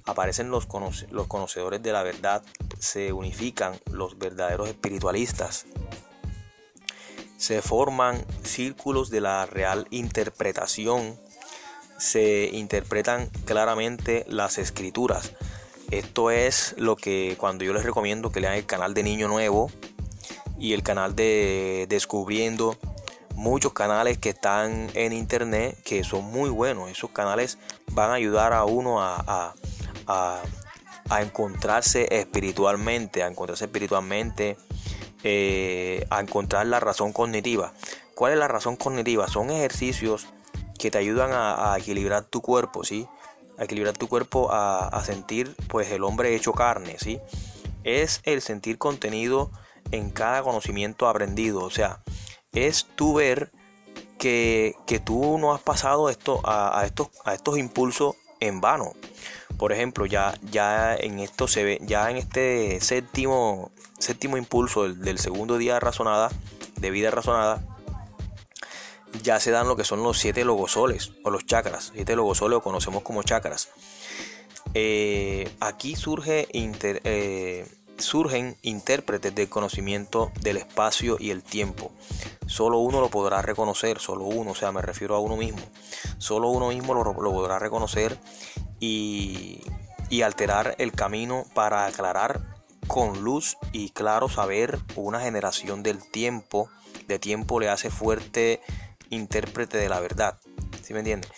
[0.04, 0.66] Aparecen los,
[1.11, 2.42] los conocedores de la verdad
[2.79, 5.67] se unifican los verdaderos espiritualistas.
[7.37, 11.19] Se forman círculos de la real interpretación.
[11.99, 15.33] Se interpretan claramente las escrituras.
[15.91, 19.71] Esto es lo que cuando yo les recomiendo que lean el canal de Niño Nuevo
[20.59, 22.77] y el canal de Descubriendo
[23.35, 26.91] muchos canales que están en internet que son muy buenos.
[26.91, 27.57] Esos canales
[27.93, 29.55] van a ayudar a uno a,
[30.07, 30.43] a
[31.11, 34.57] encontrarse espiritualmente, a encontrarse espiritualmente,
[35.25, 37.73] eh, a encontrar la razón cognitiva.
[38.14, 39.29] ¿Cuál es la razón cognitiva?
[39.29, 40.29] Son ejercicios
[40.79, 43.07] que te ayudan a, equilibrar tu cuerpo, ¿sí?
[43.59, 47.21] a equilibrar tu cuerpo a, sentir pues el hombre hecho carne, ¿sí?
[47.83, 49.51] Es el sentir contenido
[49.90, 52.03] en cada conocimiento aprendido, o sea,
[52.53, 53.51] es tu ver
[54.18, 58.92] que, tú no has pasado esto, a, estos, a estos impulsos en vano.
[59.59, 65.18] Por ejemplo, ya, ya en esto se ve, ya en este séptimo, séptimo impulso del,
[65.18, 66.31] segundo día razonada,
[66.77, 67.61] de vida razonada,
[69.23, 71.90] ya se dan lo que son los siete logosoles o los chakras.
[71.92, 73.68] Siete logosoles lo conocemos como chakras.
[74.75, 75.94] Eh, aquí
[77.05, 77.66] eh,
[77.97, 81.90] surgen intérpretes del conocimiento del espacio y el tiempo.
[82.47, 85.61] Solo uno lo podrá reconocer, solo uno, o sea, me refiero a uno mismo.
[86.18, 88.18] Solo uno mismo lo, podrá reconocer
[88.81, 89.61] y,
[90.23, 92.41] alterar el camino para aclarar
[92.87, 96.69] con luz y claro saber una generación del tiempo.
[97.07, 98.61] De tiempo le hace fuerte
[99.11, 100.38] intérprete de la verdad.
[100.83, 101.29] ¿Sí me entiende?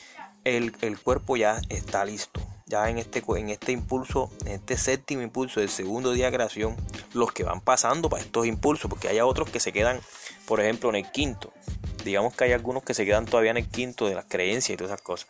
[0.45, 0.73] El,
[1.03, 2.41] cuerpo ya está listo.
[2.67, 6.77] Ya en este, en este impulso, en este séptimo impulso del segundo día de creación,
[7.13, 10.01] los que van pasando para estos impulsos, porque hay otros que se quedan,
[10.47, 11.53] por ejemplo, en el quinto.
[12.05, 14.77] Digamos que hay algunos que se quedan todavía en el quinto de las creencias y
[14.77, 15.29] todas esas cosas.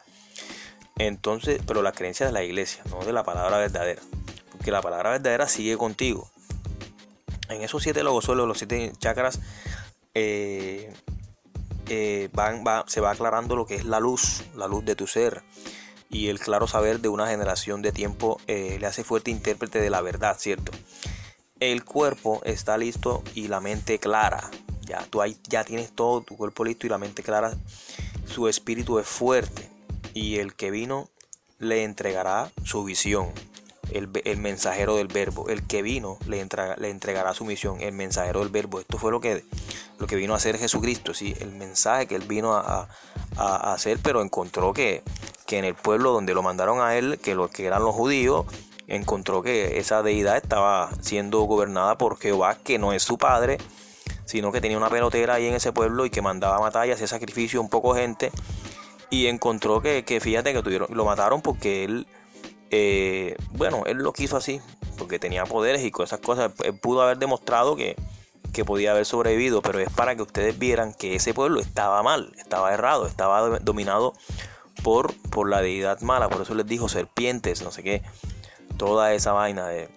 [1.00, 4.02] Entonces, pero la creencia de la iglesia, no de la palabra verdadera.
[4.52, 6.30] Porque la palabra verdadera sigue contigo.
[7.48, 9.40] En esos siete logosolos, los siete chakras,
[10.12, 10.92] eh,
[11.88, 12.28] eh,
[12.86, 15.42] se va aclarando lo que es la luz, la luz de tu ser.
[16.10, 19.88] Y el claro saber de una generación de tiempo eh, le hace fuerte intérprete de
[19.88, 20.70] la verdad, ¿cierto?
[21.60, 24.50] El cuerpo está listo y la mente clara.
[24.82, 27.56] Ya tú ahí, ya tienes todo tu cuerpo listo y la mente clara.
[28.26, 29.79] Su espíritu es fuerte.
[30.14, 31.08] Y el que vino
[31.58, 33.30] le entregará su visión.
[33.90, 35.48] El, mensajero del verbo.
[35.48, 36.46] El que vino le,
[36.78, 37.80] le entregará su misión.
[37.80, 38.80] El mensajero del verbo.
[38.80, 39.44] Esto fue lo que
[40.00, 41.36] lo que vino a hacer Jesucristo, ¿sí?
[41.40, 42.88] el mensaje que él vino a,
[43.36, 45.02] hacer, pero encontró que,
[45.46, 48.46] que, en el pueblo donde lo mandaron a él, que, lo, que eran los judíos,
[48.88, 53.58] encontró que esa deidad estaba siendo gobernada por Jehová, que no es su padre,
[54.24, 56.92] sino que tenía una pelotera ahí en ese pueblo y que mandaba a matar y
[56.92, 58.32] hacía sacrificio a un poco gente.
[59.10, 62.06] Y encontró que, fíjate que tuvieron, lo mataron porque él,
[62.70, 64.60] eh, bueno, él lo quiso así,
[64.96, 66.20] porque tenía poderes y cosas.
[66.62, 67.96] Él pudo haber demostrado que,
[68.52, 72.32] que podía haber sobrevivido, pero es para que ustedes vieran que ese pueblo estaba mal,
[72.38, 74.14] estaba errado, estaba dominado
[74.82, 78.02] por, por la deidad mala, por eso les dijo serpientes, no sé qué,
[78.76, 79.88] toda esa vaina de,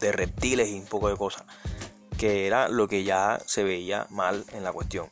[0.00, 1.44] de reptiles y un poco de cosas,
[2.18, 5.08] que era lo que ya se veía mal en la cuestión.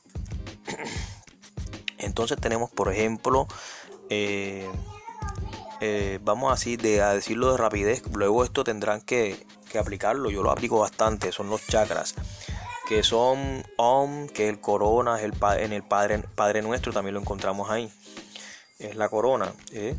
[2.03, 3.47] Entonces tenemos, por ejemplo,
[4.11, 4.69] eh,
[5.81, 9.47] eh, vamos así de, a decirlo de rapidez, luego esto tendrán que,
[9.79, 12.15] aplicarlo, yo lo aplico bastante, son los chakras
[12.87, 17.15] que son Om, que es el corona, es el, en el Padre, Padre Nuestro también
[17.15, 17.91] lo encontramos ahí.
[18.79, 19.53] Es la corona.
[19.73, 19.97] ¿eh?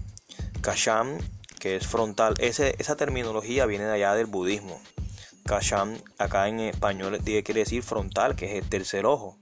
[0.61, 1.17] Kasham,
[1.59, 2.35] que es frontal.
[2.39, 4.79] Esa terminología viene de allá del budismo.
[5.45, 9.37] Kasham, acá en español quiere decir frontal, que es el tercer ojo.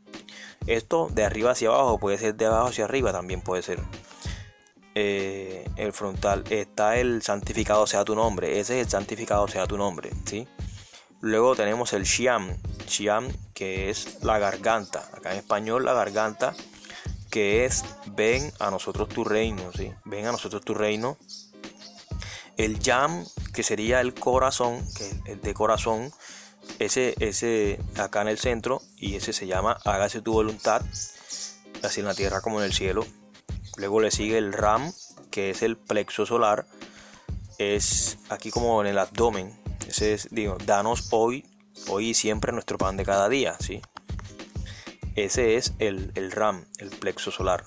[0.68, 3.80] Esto de arriba hacia abajo puede ser de abajo hacia arriba, también puede ser.
[4.94, 8.60] Eh, el frontal está el santificado sea tu nombre.
[8.60, 10.48] Ese es el santificado sea tu nombre, ¿sí?
[11.22, 16.56] Luego tenemos el Xiam, Xiam que es la garganta, acá en español la garganta,
[17.30, 19.94] que es ven a nosotros tu reino, ¿sí?
[20.04, 21.18] ven a nosotros tu reino.
[22.58, 26.12] El Yam, que sería el corazón, que es el de corazón,
[26.86, 30.82] ese, ese acá en el centro, y ese se llama hágase tu voluntad,
[31.84, 33.06] así en la tierra como en el cielo.
[33.78, 34.92] Luego le sigue el Ram,
[35.30, 36.66] que es el plexo solar,
[37.58, 41.46] es aquí como en el abdomen, ese es, digo, danos hoy,
[41.88, 43.82] hoy y siempre nuestro pan de cada día, ¿sí?
[45.16, 47.66] Ese es el, el RAM, el plexo solar.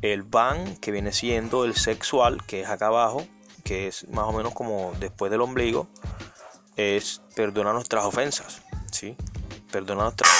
[0.00, 3.26] El Ban, que viene siendo el sexual, que es acá abajo,
[3.62, 5.88] que es más o menos como después del ombligo,
[6.76, 9.16] es perdona nuestras ofensas, ¿sí?
[9.70, 10.30] Perdona nuestras.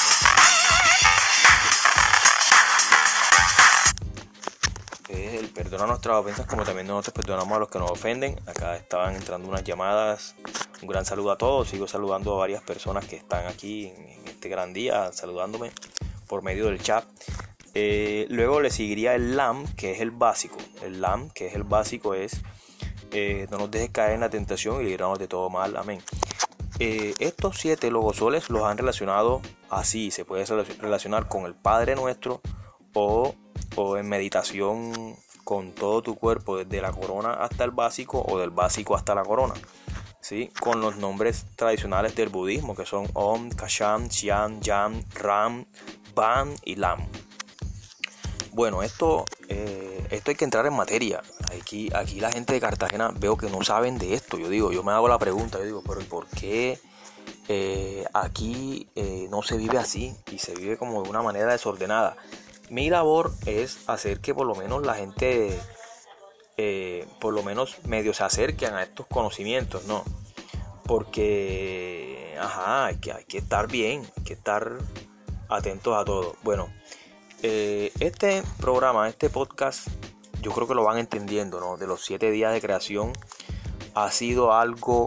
[5.09, 8.41] Es el perdona nuestras ofensas como también nosotros perdonamos a los que nos ofenden.
[8.47, 10.35] Acá estaban entrando unas llamadas
[10.83, 14.49] un gran saludo a todos, sigo saludando a varias personas que están aquí en, este
[14.49, 15.71] gran día, saludándome
[16.27, 17.05] por medio del chat.
[17.75, 20.57] Eh, luego le seguiría el LAM, que es el básico.
[20.83, 22.43] El LAM, que es el básico, es
[23.13, 25.77] eh, no nos dejes caer en la tentación y librarnos de todo mal.
[25.77, 26.03] Amén.
[26.79, 30.45] Eh, estos siete logosoles los han relacionado así, se puede
[30.81, 32.41] relacionar con el Padre Nuestro
[32.95, 33.35] o,
[33.77, 38.51] o en meditación con todo tu cuerpo, desde la corona hasta el básico o del
[38.51, 39.55] básico hasta la corona
[40.61, 45.67] con los nombres tradicionales del budismo que son Om, Kasham, Xian, Yam, Ram,
[46.15, 47.01] Ban y Lam.
[48.53, 51.23] Bueno, esto, eh, esto hay que entrar en materia,
[51.59, 54.39] aquí, aquí la gente de Cartagena veo que no saben de esto.
[54.39, 56.79] Yo digo, yo me hago la pregunta, yo digo, pero ¿y por qué
[57.49, 62.17] eh, aquí eh, no se vive así y se vive como de una manera desordenada?
[62.71, 65.59] Mi labor es hacer que por lo menos la gente,
[66.57, 70.05] eh, por lo menos medio se acerquen a estos conocimientos, ¿no?
[70.85, 74.79] Porque, ajá, hay que, hay que estar bien, hay que estar
[75.49, 76.37] atentos a todo.
[76.43, 76.73] Bueno,
[77.43, 79.89] este programa, este podcast
[80.43, 81.77] yo creo que lo van entendiendo, ¿no?
[81.77, 83.13] De los siete días de creación
[83.95, 85.07] ha sido algo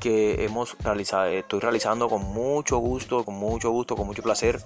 [0.00, 4.62] que hemos realizado, estoy realizando con mucho gusto, con mucho gusto, con mucho placer.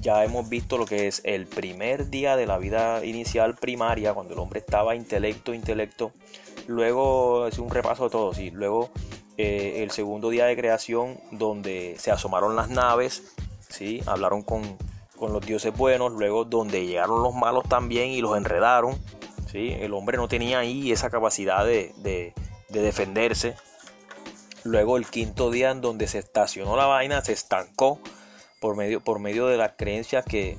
[0.00, 4.34] Ya hemos visto lo que es el primer día de la vida inicial primaria, cuando
[4.34, 6.12] el hombre estaba intelecto, intelecto.
[6.68, 8.50] Luego es un repaso de todo, sí.
[8.52, 8.90] Luego
[9.36, 13.34] eh, el segundo día de creación, donde se asomaron las naves,
[13.68, 14.78] sí, hablaron con,
[15.16, 16.12] con los dioses buenos.
[16.12, 18.96] Luego donde llegaron los malos también y los enredaron.
[19.50, 19.74] ¿Sí?
[19.80, 22.32] El hombre no tenía ahí esa capacidad de,
[22.68, 23.56] defenderse.
[24.64, 28.00] Luego el quinto día en donde se estacionó la vaina, se estancó
[28.60, 30.56] por medio, por medio de las creencias que,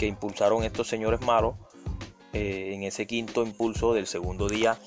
[0.00, 1.56] impulsaron estos señores malos.
[2.32, 4.78] Eh, en ese quinto impulso del segundo día.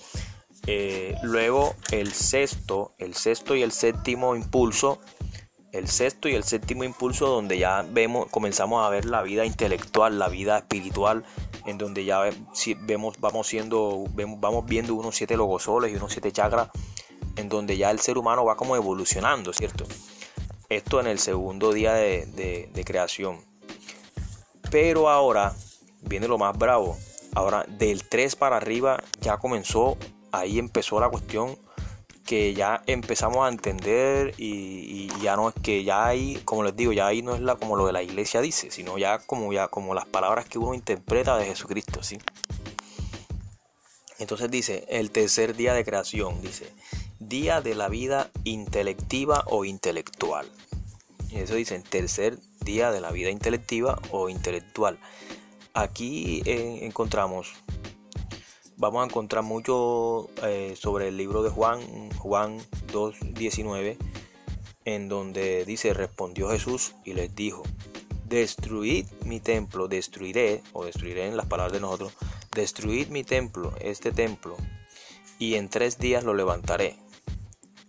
[0.67, 4.99] Eh, luego el sexto, el sexto y el séptimo impulso
[5.71, 10.19] el sexto y el séptimo impulso donde ya vemos comenzamos a ver la vida intelectual
[10.19, 11.23] la vida espiritual
[11.65, 12.29] en donde ya
[12.81, 16.69] vemos, vamos, siendo, vamos viendo unos siete logosoles y unos siete chakras,
[17.35, 19.85] en donde ya el ser humano va como evolucionando, ¿cierto?
[20.69, 23.39] Esto en el segundo día de, de creación.
[24.69, 25.53] Pero ahora
[26.01, 26.97] viene lo más bravo.
[27.33, 29.97] Ahora del 3 para arriba ya comenzó,
[30.31, 31.57] ahí empezó la cuestión
[32.25, 36.91] que ya empezamos a entender y, ya no es que ya hay, como les digo,
[36.93, 39.67] ya ahí no es la, como lo de la iglesia dice, sino ya como, ya
[39.67, 42.17] como las palabras que uno interpreta de Jesucristo, ¿sí?
[44.19, 46.71] Entonces dice, el tercer día de creación, dice,
[47.19, 50.47] día de la vida intelectiva o intelectual.
[51.29, 54.99] Y eso dice, tercer día de la vida intelectiva o intelectual.
[55.73, 57.53] Aquí eh, encontramos
[58.81, 62.57] vamos a encontrar mucho eh, sobre el libro de Juan, Juan
[62.91, 63.95] 2.19,
[64.85, 67.61] en donde dice, respondió Jesús y les dijo,
[68.27, 72.13] destruid mi templo, destruiré, o destruiré en las palabras de nosotros,
[72.55, 74.57] destruid mi templo, este templo,
[75.37, 76.97] y en tres días lo levantaré.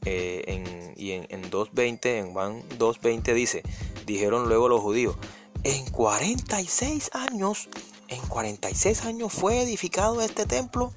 [0.05, 3.62] Eh, en, y en, en 2.20, en Juan 2.20 dice,
[4.05, 5.16] dijeron luego los judíos,
[5.64, 7.70] en 46 años
[8.12, 10.92] en 46 años fue edificado este templo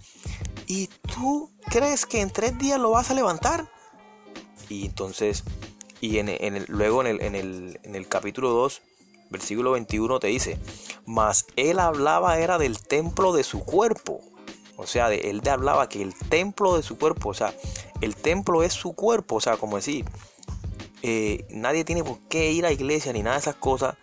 [0.67, 3.69] y tú crees que en tres días lo vas a levantar.
[4.69, 5.43] Y entonces,
[6.01, 8.81] y en, luego en el, en, el, en el capítulo 2,
[9.29, 10.59] versículo 21 te dice,
[11.05, 14.21] mas él hablaba era del templo de su cuerpo.
[14.77, 17.53] O sea, de, él te hablaba que el templo de su cuerpo, o sea,
[18.01, 20.05] el templo es su cuerpo, o sea, como decir,
[21.01, 23.95] eh, nadie tiene por qué ir a iglesia ni nada de esas cosas,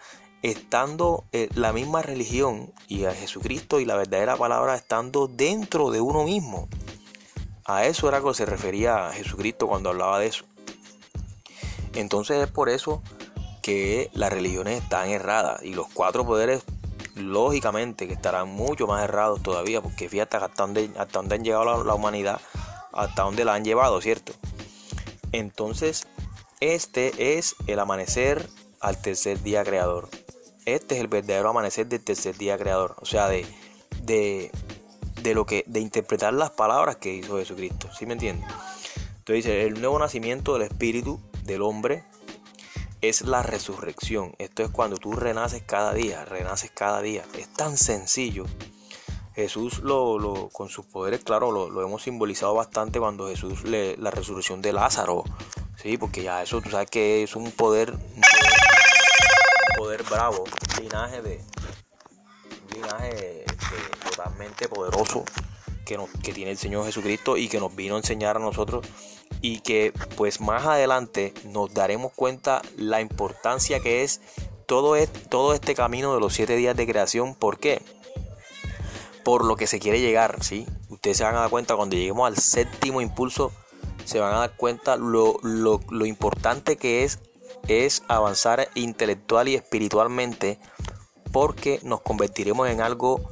[0.43, 6.01] estando eh, la misma religión y a Jesucristo y la verdadera palabra estando dentro de
[6.01, 6.69] uno mismo.
[7.65, 10.45] A eso era lo que se refería a Jesucristo cuando hablaba de eso.
[11.95, 13.03] Entonces es por eso
[13.63, 16.65] que las religiones están erradas y los cuatro poderes
[17.15, 21.65] lógicamente que estarán mucho más errados todavía porque fíjate hasta dónde, hasta dónde han llegado
[21.65, 22.41] la, la humanidad,
[22.93, 24.33] hasta dónde la han llevado, ¿cierto?
[25.31, 26.09] Entonces
[26.61, 28.49] este es el amanecer
[28.81, 30.09] al tercer día creador.
[30.65, 32.97] Este es el verdadero amanecer del tercer día creador.
[33.01, 33.47] O sea, de,
[34.03, 37.89] de, lo que, de interpretar las palabras que hizo Jesucristo.
[37.97, 38.49] ¿Sí me entiendes?
[39.19, 42.05] Entonces dice, el nuevo nacimiento del espíritu del hombre
[43.01, 44.35] es la resurrección.
[44.39, 47.25] Esto es cuando tú renaces cada día, renaces cada día.
[47.37, 48.47] Es tan sencillo.
[49.35, 54.61] Jesús lo, con sus poderes, claro, lo, hemos simbolizado bastante cuando Jesús le, la resurrección
[54.61, 55.25] de Lázaro,
[55.83, 57.95] sí, porque ya eso tú sabes que es un poder
[59.99, 61.41] bravo, un linaje de
[62.73, 65.25] linaje este, totalmente poderoso
[65.85, 68.87] que, nos, que tiene el Señor Jesucristo y que nos vino a enseñar a nosotros
[69.41, 74.21] y que pues más adelante nos daremos cuenta la importancia que es
[74.67, 77.35] todo, este, todo este camino de los siete días de creación.
[77.35, 77.83] ¿Por qué?
[79.25, 80.67] Por lo que se quiere llegar, ¿sí?
[80.89, 83.53] Ustedes se van a dar cuenta cuando lleguemos al séptimo impulso,
[84.05, 87.19] se van a dar cuenta lo, lo, lo importante que es
[87.69, 90.59] es avanzar intelectual y espiritualmente
[91.33, 93.29] porque nos convertiremos en algo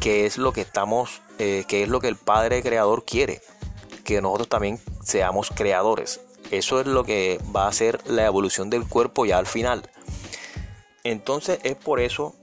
[0.00, 3.40] que es lo que estamos, eh, que es lo que el Padre Creador quiere,
[4.04, 6.20] que nosotros también seamos creadores.
[6.50, 9.90] Eso es lo que va a ser la evolución del cuerpo ya al final.
[11.02, 12.34] Entonces es por eso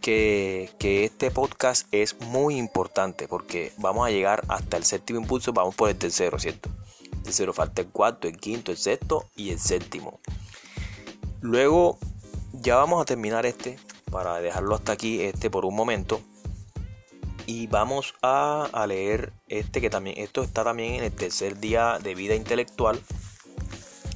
[0.00, 0.70] que,
[1.04, 5.88] este podcast es muy importante porque vamos a llegar hasta el séptimo impulso, vamos por
[5.88, 6.70] el tercero, ¿cierto?
[7.26, 10.20] Tercero falta el cuarto, el quinto, el sexto y el séptimo.
[11.40, 11.98] Luego
[12.52, 13.80] ya vamos a terminar este
[14.12, 16.20] para dejarlo hasta aquí este por un momento.
[17.44, 21.98] Y vamos a, a, leer este que también esto está también en el tercer día
[22.00, 23.02] de vida intelectual.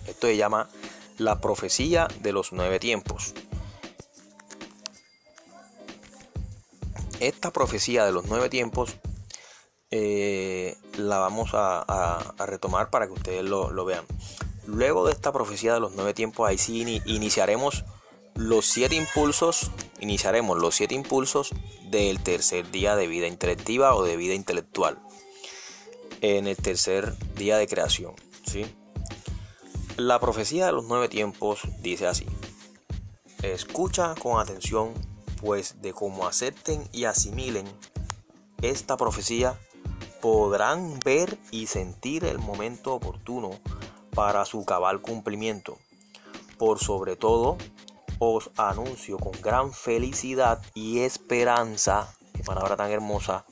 [0.06, 0.70] Esto se llama
[1.18, 3.34] la profecía de los nueve tiempos.
[7.18, 8.94] Esta profecía de los nueve tiempos
[9.91, 14.05] eh, la vamos a, retomar para que ustedes lo, vean.
[14.66, 17.84] Luego de esta profecía de los nueve tiempos, ahí sí iniciaremos
[18.34, 21.51] los siete impulsos, iniciaremos los siete impulsos
[21.91, 24.99] del tercer día de vida intelectiva o de vida intelectual.
[26.20, 28.14] En el tercer día de creación.
[28.45, 28.66] ¿sí?
[29.97, 32.26] La profecía de los nueve tiempos dice así.
[33.43, 34.93] Escucha con atención
[35.41, 37.66] pues de cómo acepten y asimilen
[38.62, 39.59] esta profecía,
[40.21, 43.51] podrán ver y sentir el momento oportuno
[44.14, 45.79] para su cabal cumplimiento.
[46.59, 47.57] Por sobre todo,
[48.18, 53.47] os anuncio con gran felicidad y esperanza, qué palabra tan hermosa,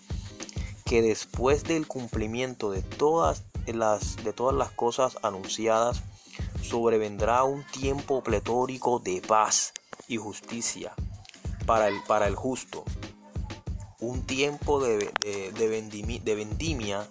[0.84, 6.02] que después del cumplimiento de todas las, de todas las cosas anunciadas,
[6.62, 9.72] sobrevendrá un tiempo pletórico de paz
[10.06, 10.92] y justicia
[11.66, 12.84] para el, para el justo,
[14.00, 15.12] un tiempo de,
[15.54, 17.08] de, vendimia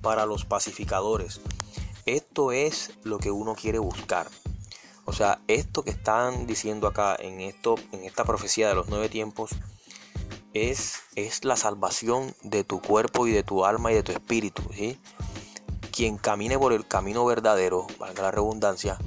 [0.00, 1.40] para los pacificadores.
[2.06, 4.28] Esto es lo que uno quiere buscar.
[5.04, 9.08] O sea, esto que están diciendo acá en, esto, en esta profecía de los nueve
[9.08, 9.50] tiempos
[10.54, 14.62] es, es la salvación de tu cuerpo y de tu alma y de tu espíritu.
[15.92, 18.98] Quien camine por el camino verdadero, valga la redundancia,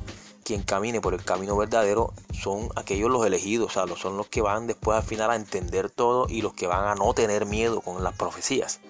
[0.51, 4.41] quien camine por el camino verdadero son aquellos los elegidos, o sea, son los que
[4.41, 7.79] van después al final a entender todo y los que van a no tener miedo
[7.79, 8.81] con las profecías.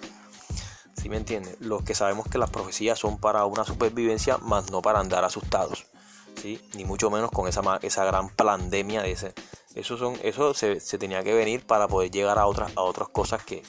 [1.00, 1.58] ¿Sí me entiendes?
[1.60, 5.86] Los que sabemos que las profecías son para una supervivencia, más no para andar asustados.
[6.42, 6.60] ¿sí?
[6.74, 9.36] Ni mucho menos con esa, esa gran pandemia de ese.
[9.76, 13.44] Eso, son, eso se, tenía que venir para poder llegar a otras, a otras cosas
[13.44, 13.62] que,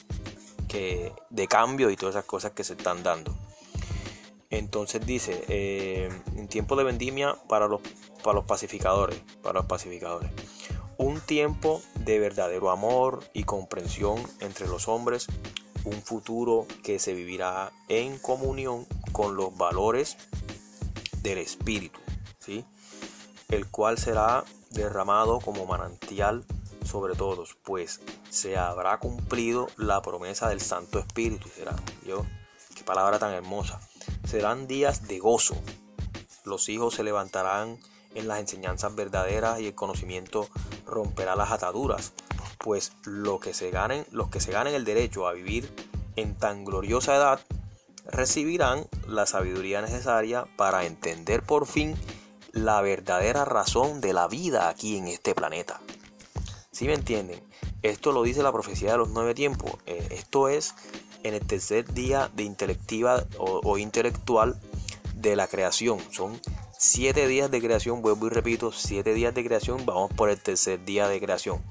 [0.67, 3.35] que de cambio y todas esas cosas que se están dando.
[4.53, 7.81] Entonces dice, eh, en tiempo de vendimia para los,
[8.21, 10.29] para los pacificadores, para los pacificadores.
[10.97, 15.25] Un tiempo de verdadero amor y comprensión entre los hombres,
[15.85, 20.17] un futuro que se vivirá en comunión con los valores
[21.23, 21.99] del espíritu,
[22.37, 22.63] ¿sí?
[23.49, 26.45] el cual será derramado como manantial
[26.85, 31.49] sobre todos, pues se habrá cumplido la promesa del Santo Espíritu.
[31.49, 31.75] Será,
[32.05, 32.23] yo,
[32.75, 33.79] qué palabra tan hermosa
[34.25, 35.55] serán días de gozo.
[36.45, 37.79] Los hijos se levantarán
[38.15, 40.47] en las enseñanzas verdaderas y el conocimiento
[40.85, 42.13] romperá las ataduras,
[42.59, 45.73] pues lo que se ganen, los que se ganen el derecho a vivir
[46.15, 47.39] en tan gloriosa edad
[48.05, 51.95] recibirán la sabiduría necesaria para entender por fin
[52.51, 55.81] la verdadera razón de la vida aquí en este planeta.
[56.71, 57.41] ¿Sí me entienden?
[57.81, 59.71] Esto lo dice la profecía de los nueve tiempos.
[59.85, 60.75] Eh, esto es
[61.23, 64.59] en el tercer día de intelectiva o, intelectual
[65.15, 65.99] de la creación.
[66.11, 66.39] Son
[66.77, 70.83] siete días de creación, vuelvo y repito, siete días de creación, vamos por el tercer
[70.83, 71.61] día de creación.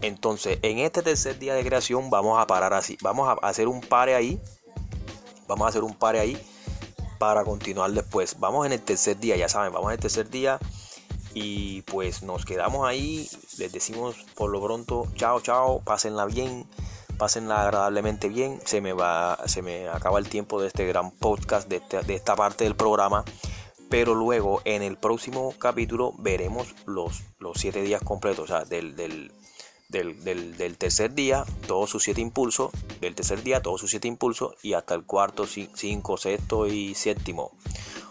[0.00, 3.80] Entonces, en este tercer día de creación vamos a parar así, vamos a hacer un
[3.80, 4.40] pare ahí,
[5.48, 6.38] vamos a hacer un pare ahí
[7.18, 8.38] para continuar después.
[8.38, 10.58] Vamos en el tercer día, ya saben, vamos en el tercer día
[11.34, 13.28] y pues nos quedamos ahí,
[13.58, 16.66] les decimos por lo pronto, chao, chao, pásenla bien
[17.24, 18.60] pásenla agradablemente bien.
[18.66, 21.80] Se me va, se me acaba el tiempo de este gran podcast, de,
[22.14, 23.24] esta parte del programa.
[23.88, 28.94] Pero luego en el próximo capítulo veremos los, los siete días completos, o sea, del,
[28.94, 29.32] del,
[29.88, 34.74] del, tercer día, todos sus siete impulsos, del tercer día, todos sus siete impulsos, y
[34.74, 37.52] hasta el cuarto, cinco, sexto y séptimo.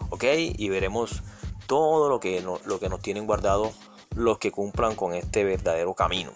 [0.09, 0.23] ¿Ok?
[0.57, 1.21] Y veremos
[1.67, 3.73] todo lo que, lo que nos tienen guardado
[4.15, 6.31] los que cumplan con este verdadero camino.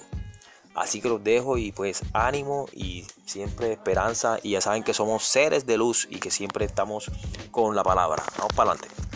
[0.77, 5.23] Así que los dejo y pues ánimo y siempre esperanza y ya saben que somos
[5.23, 7.09] seres de luz y que siempre estamos
[7.49, 8.23] con la palabra.
[8.37, 9.06] Vamos para adelante.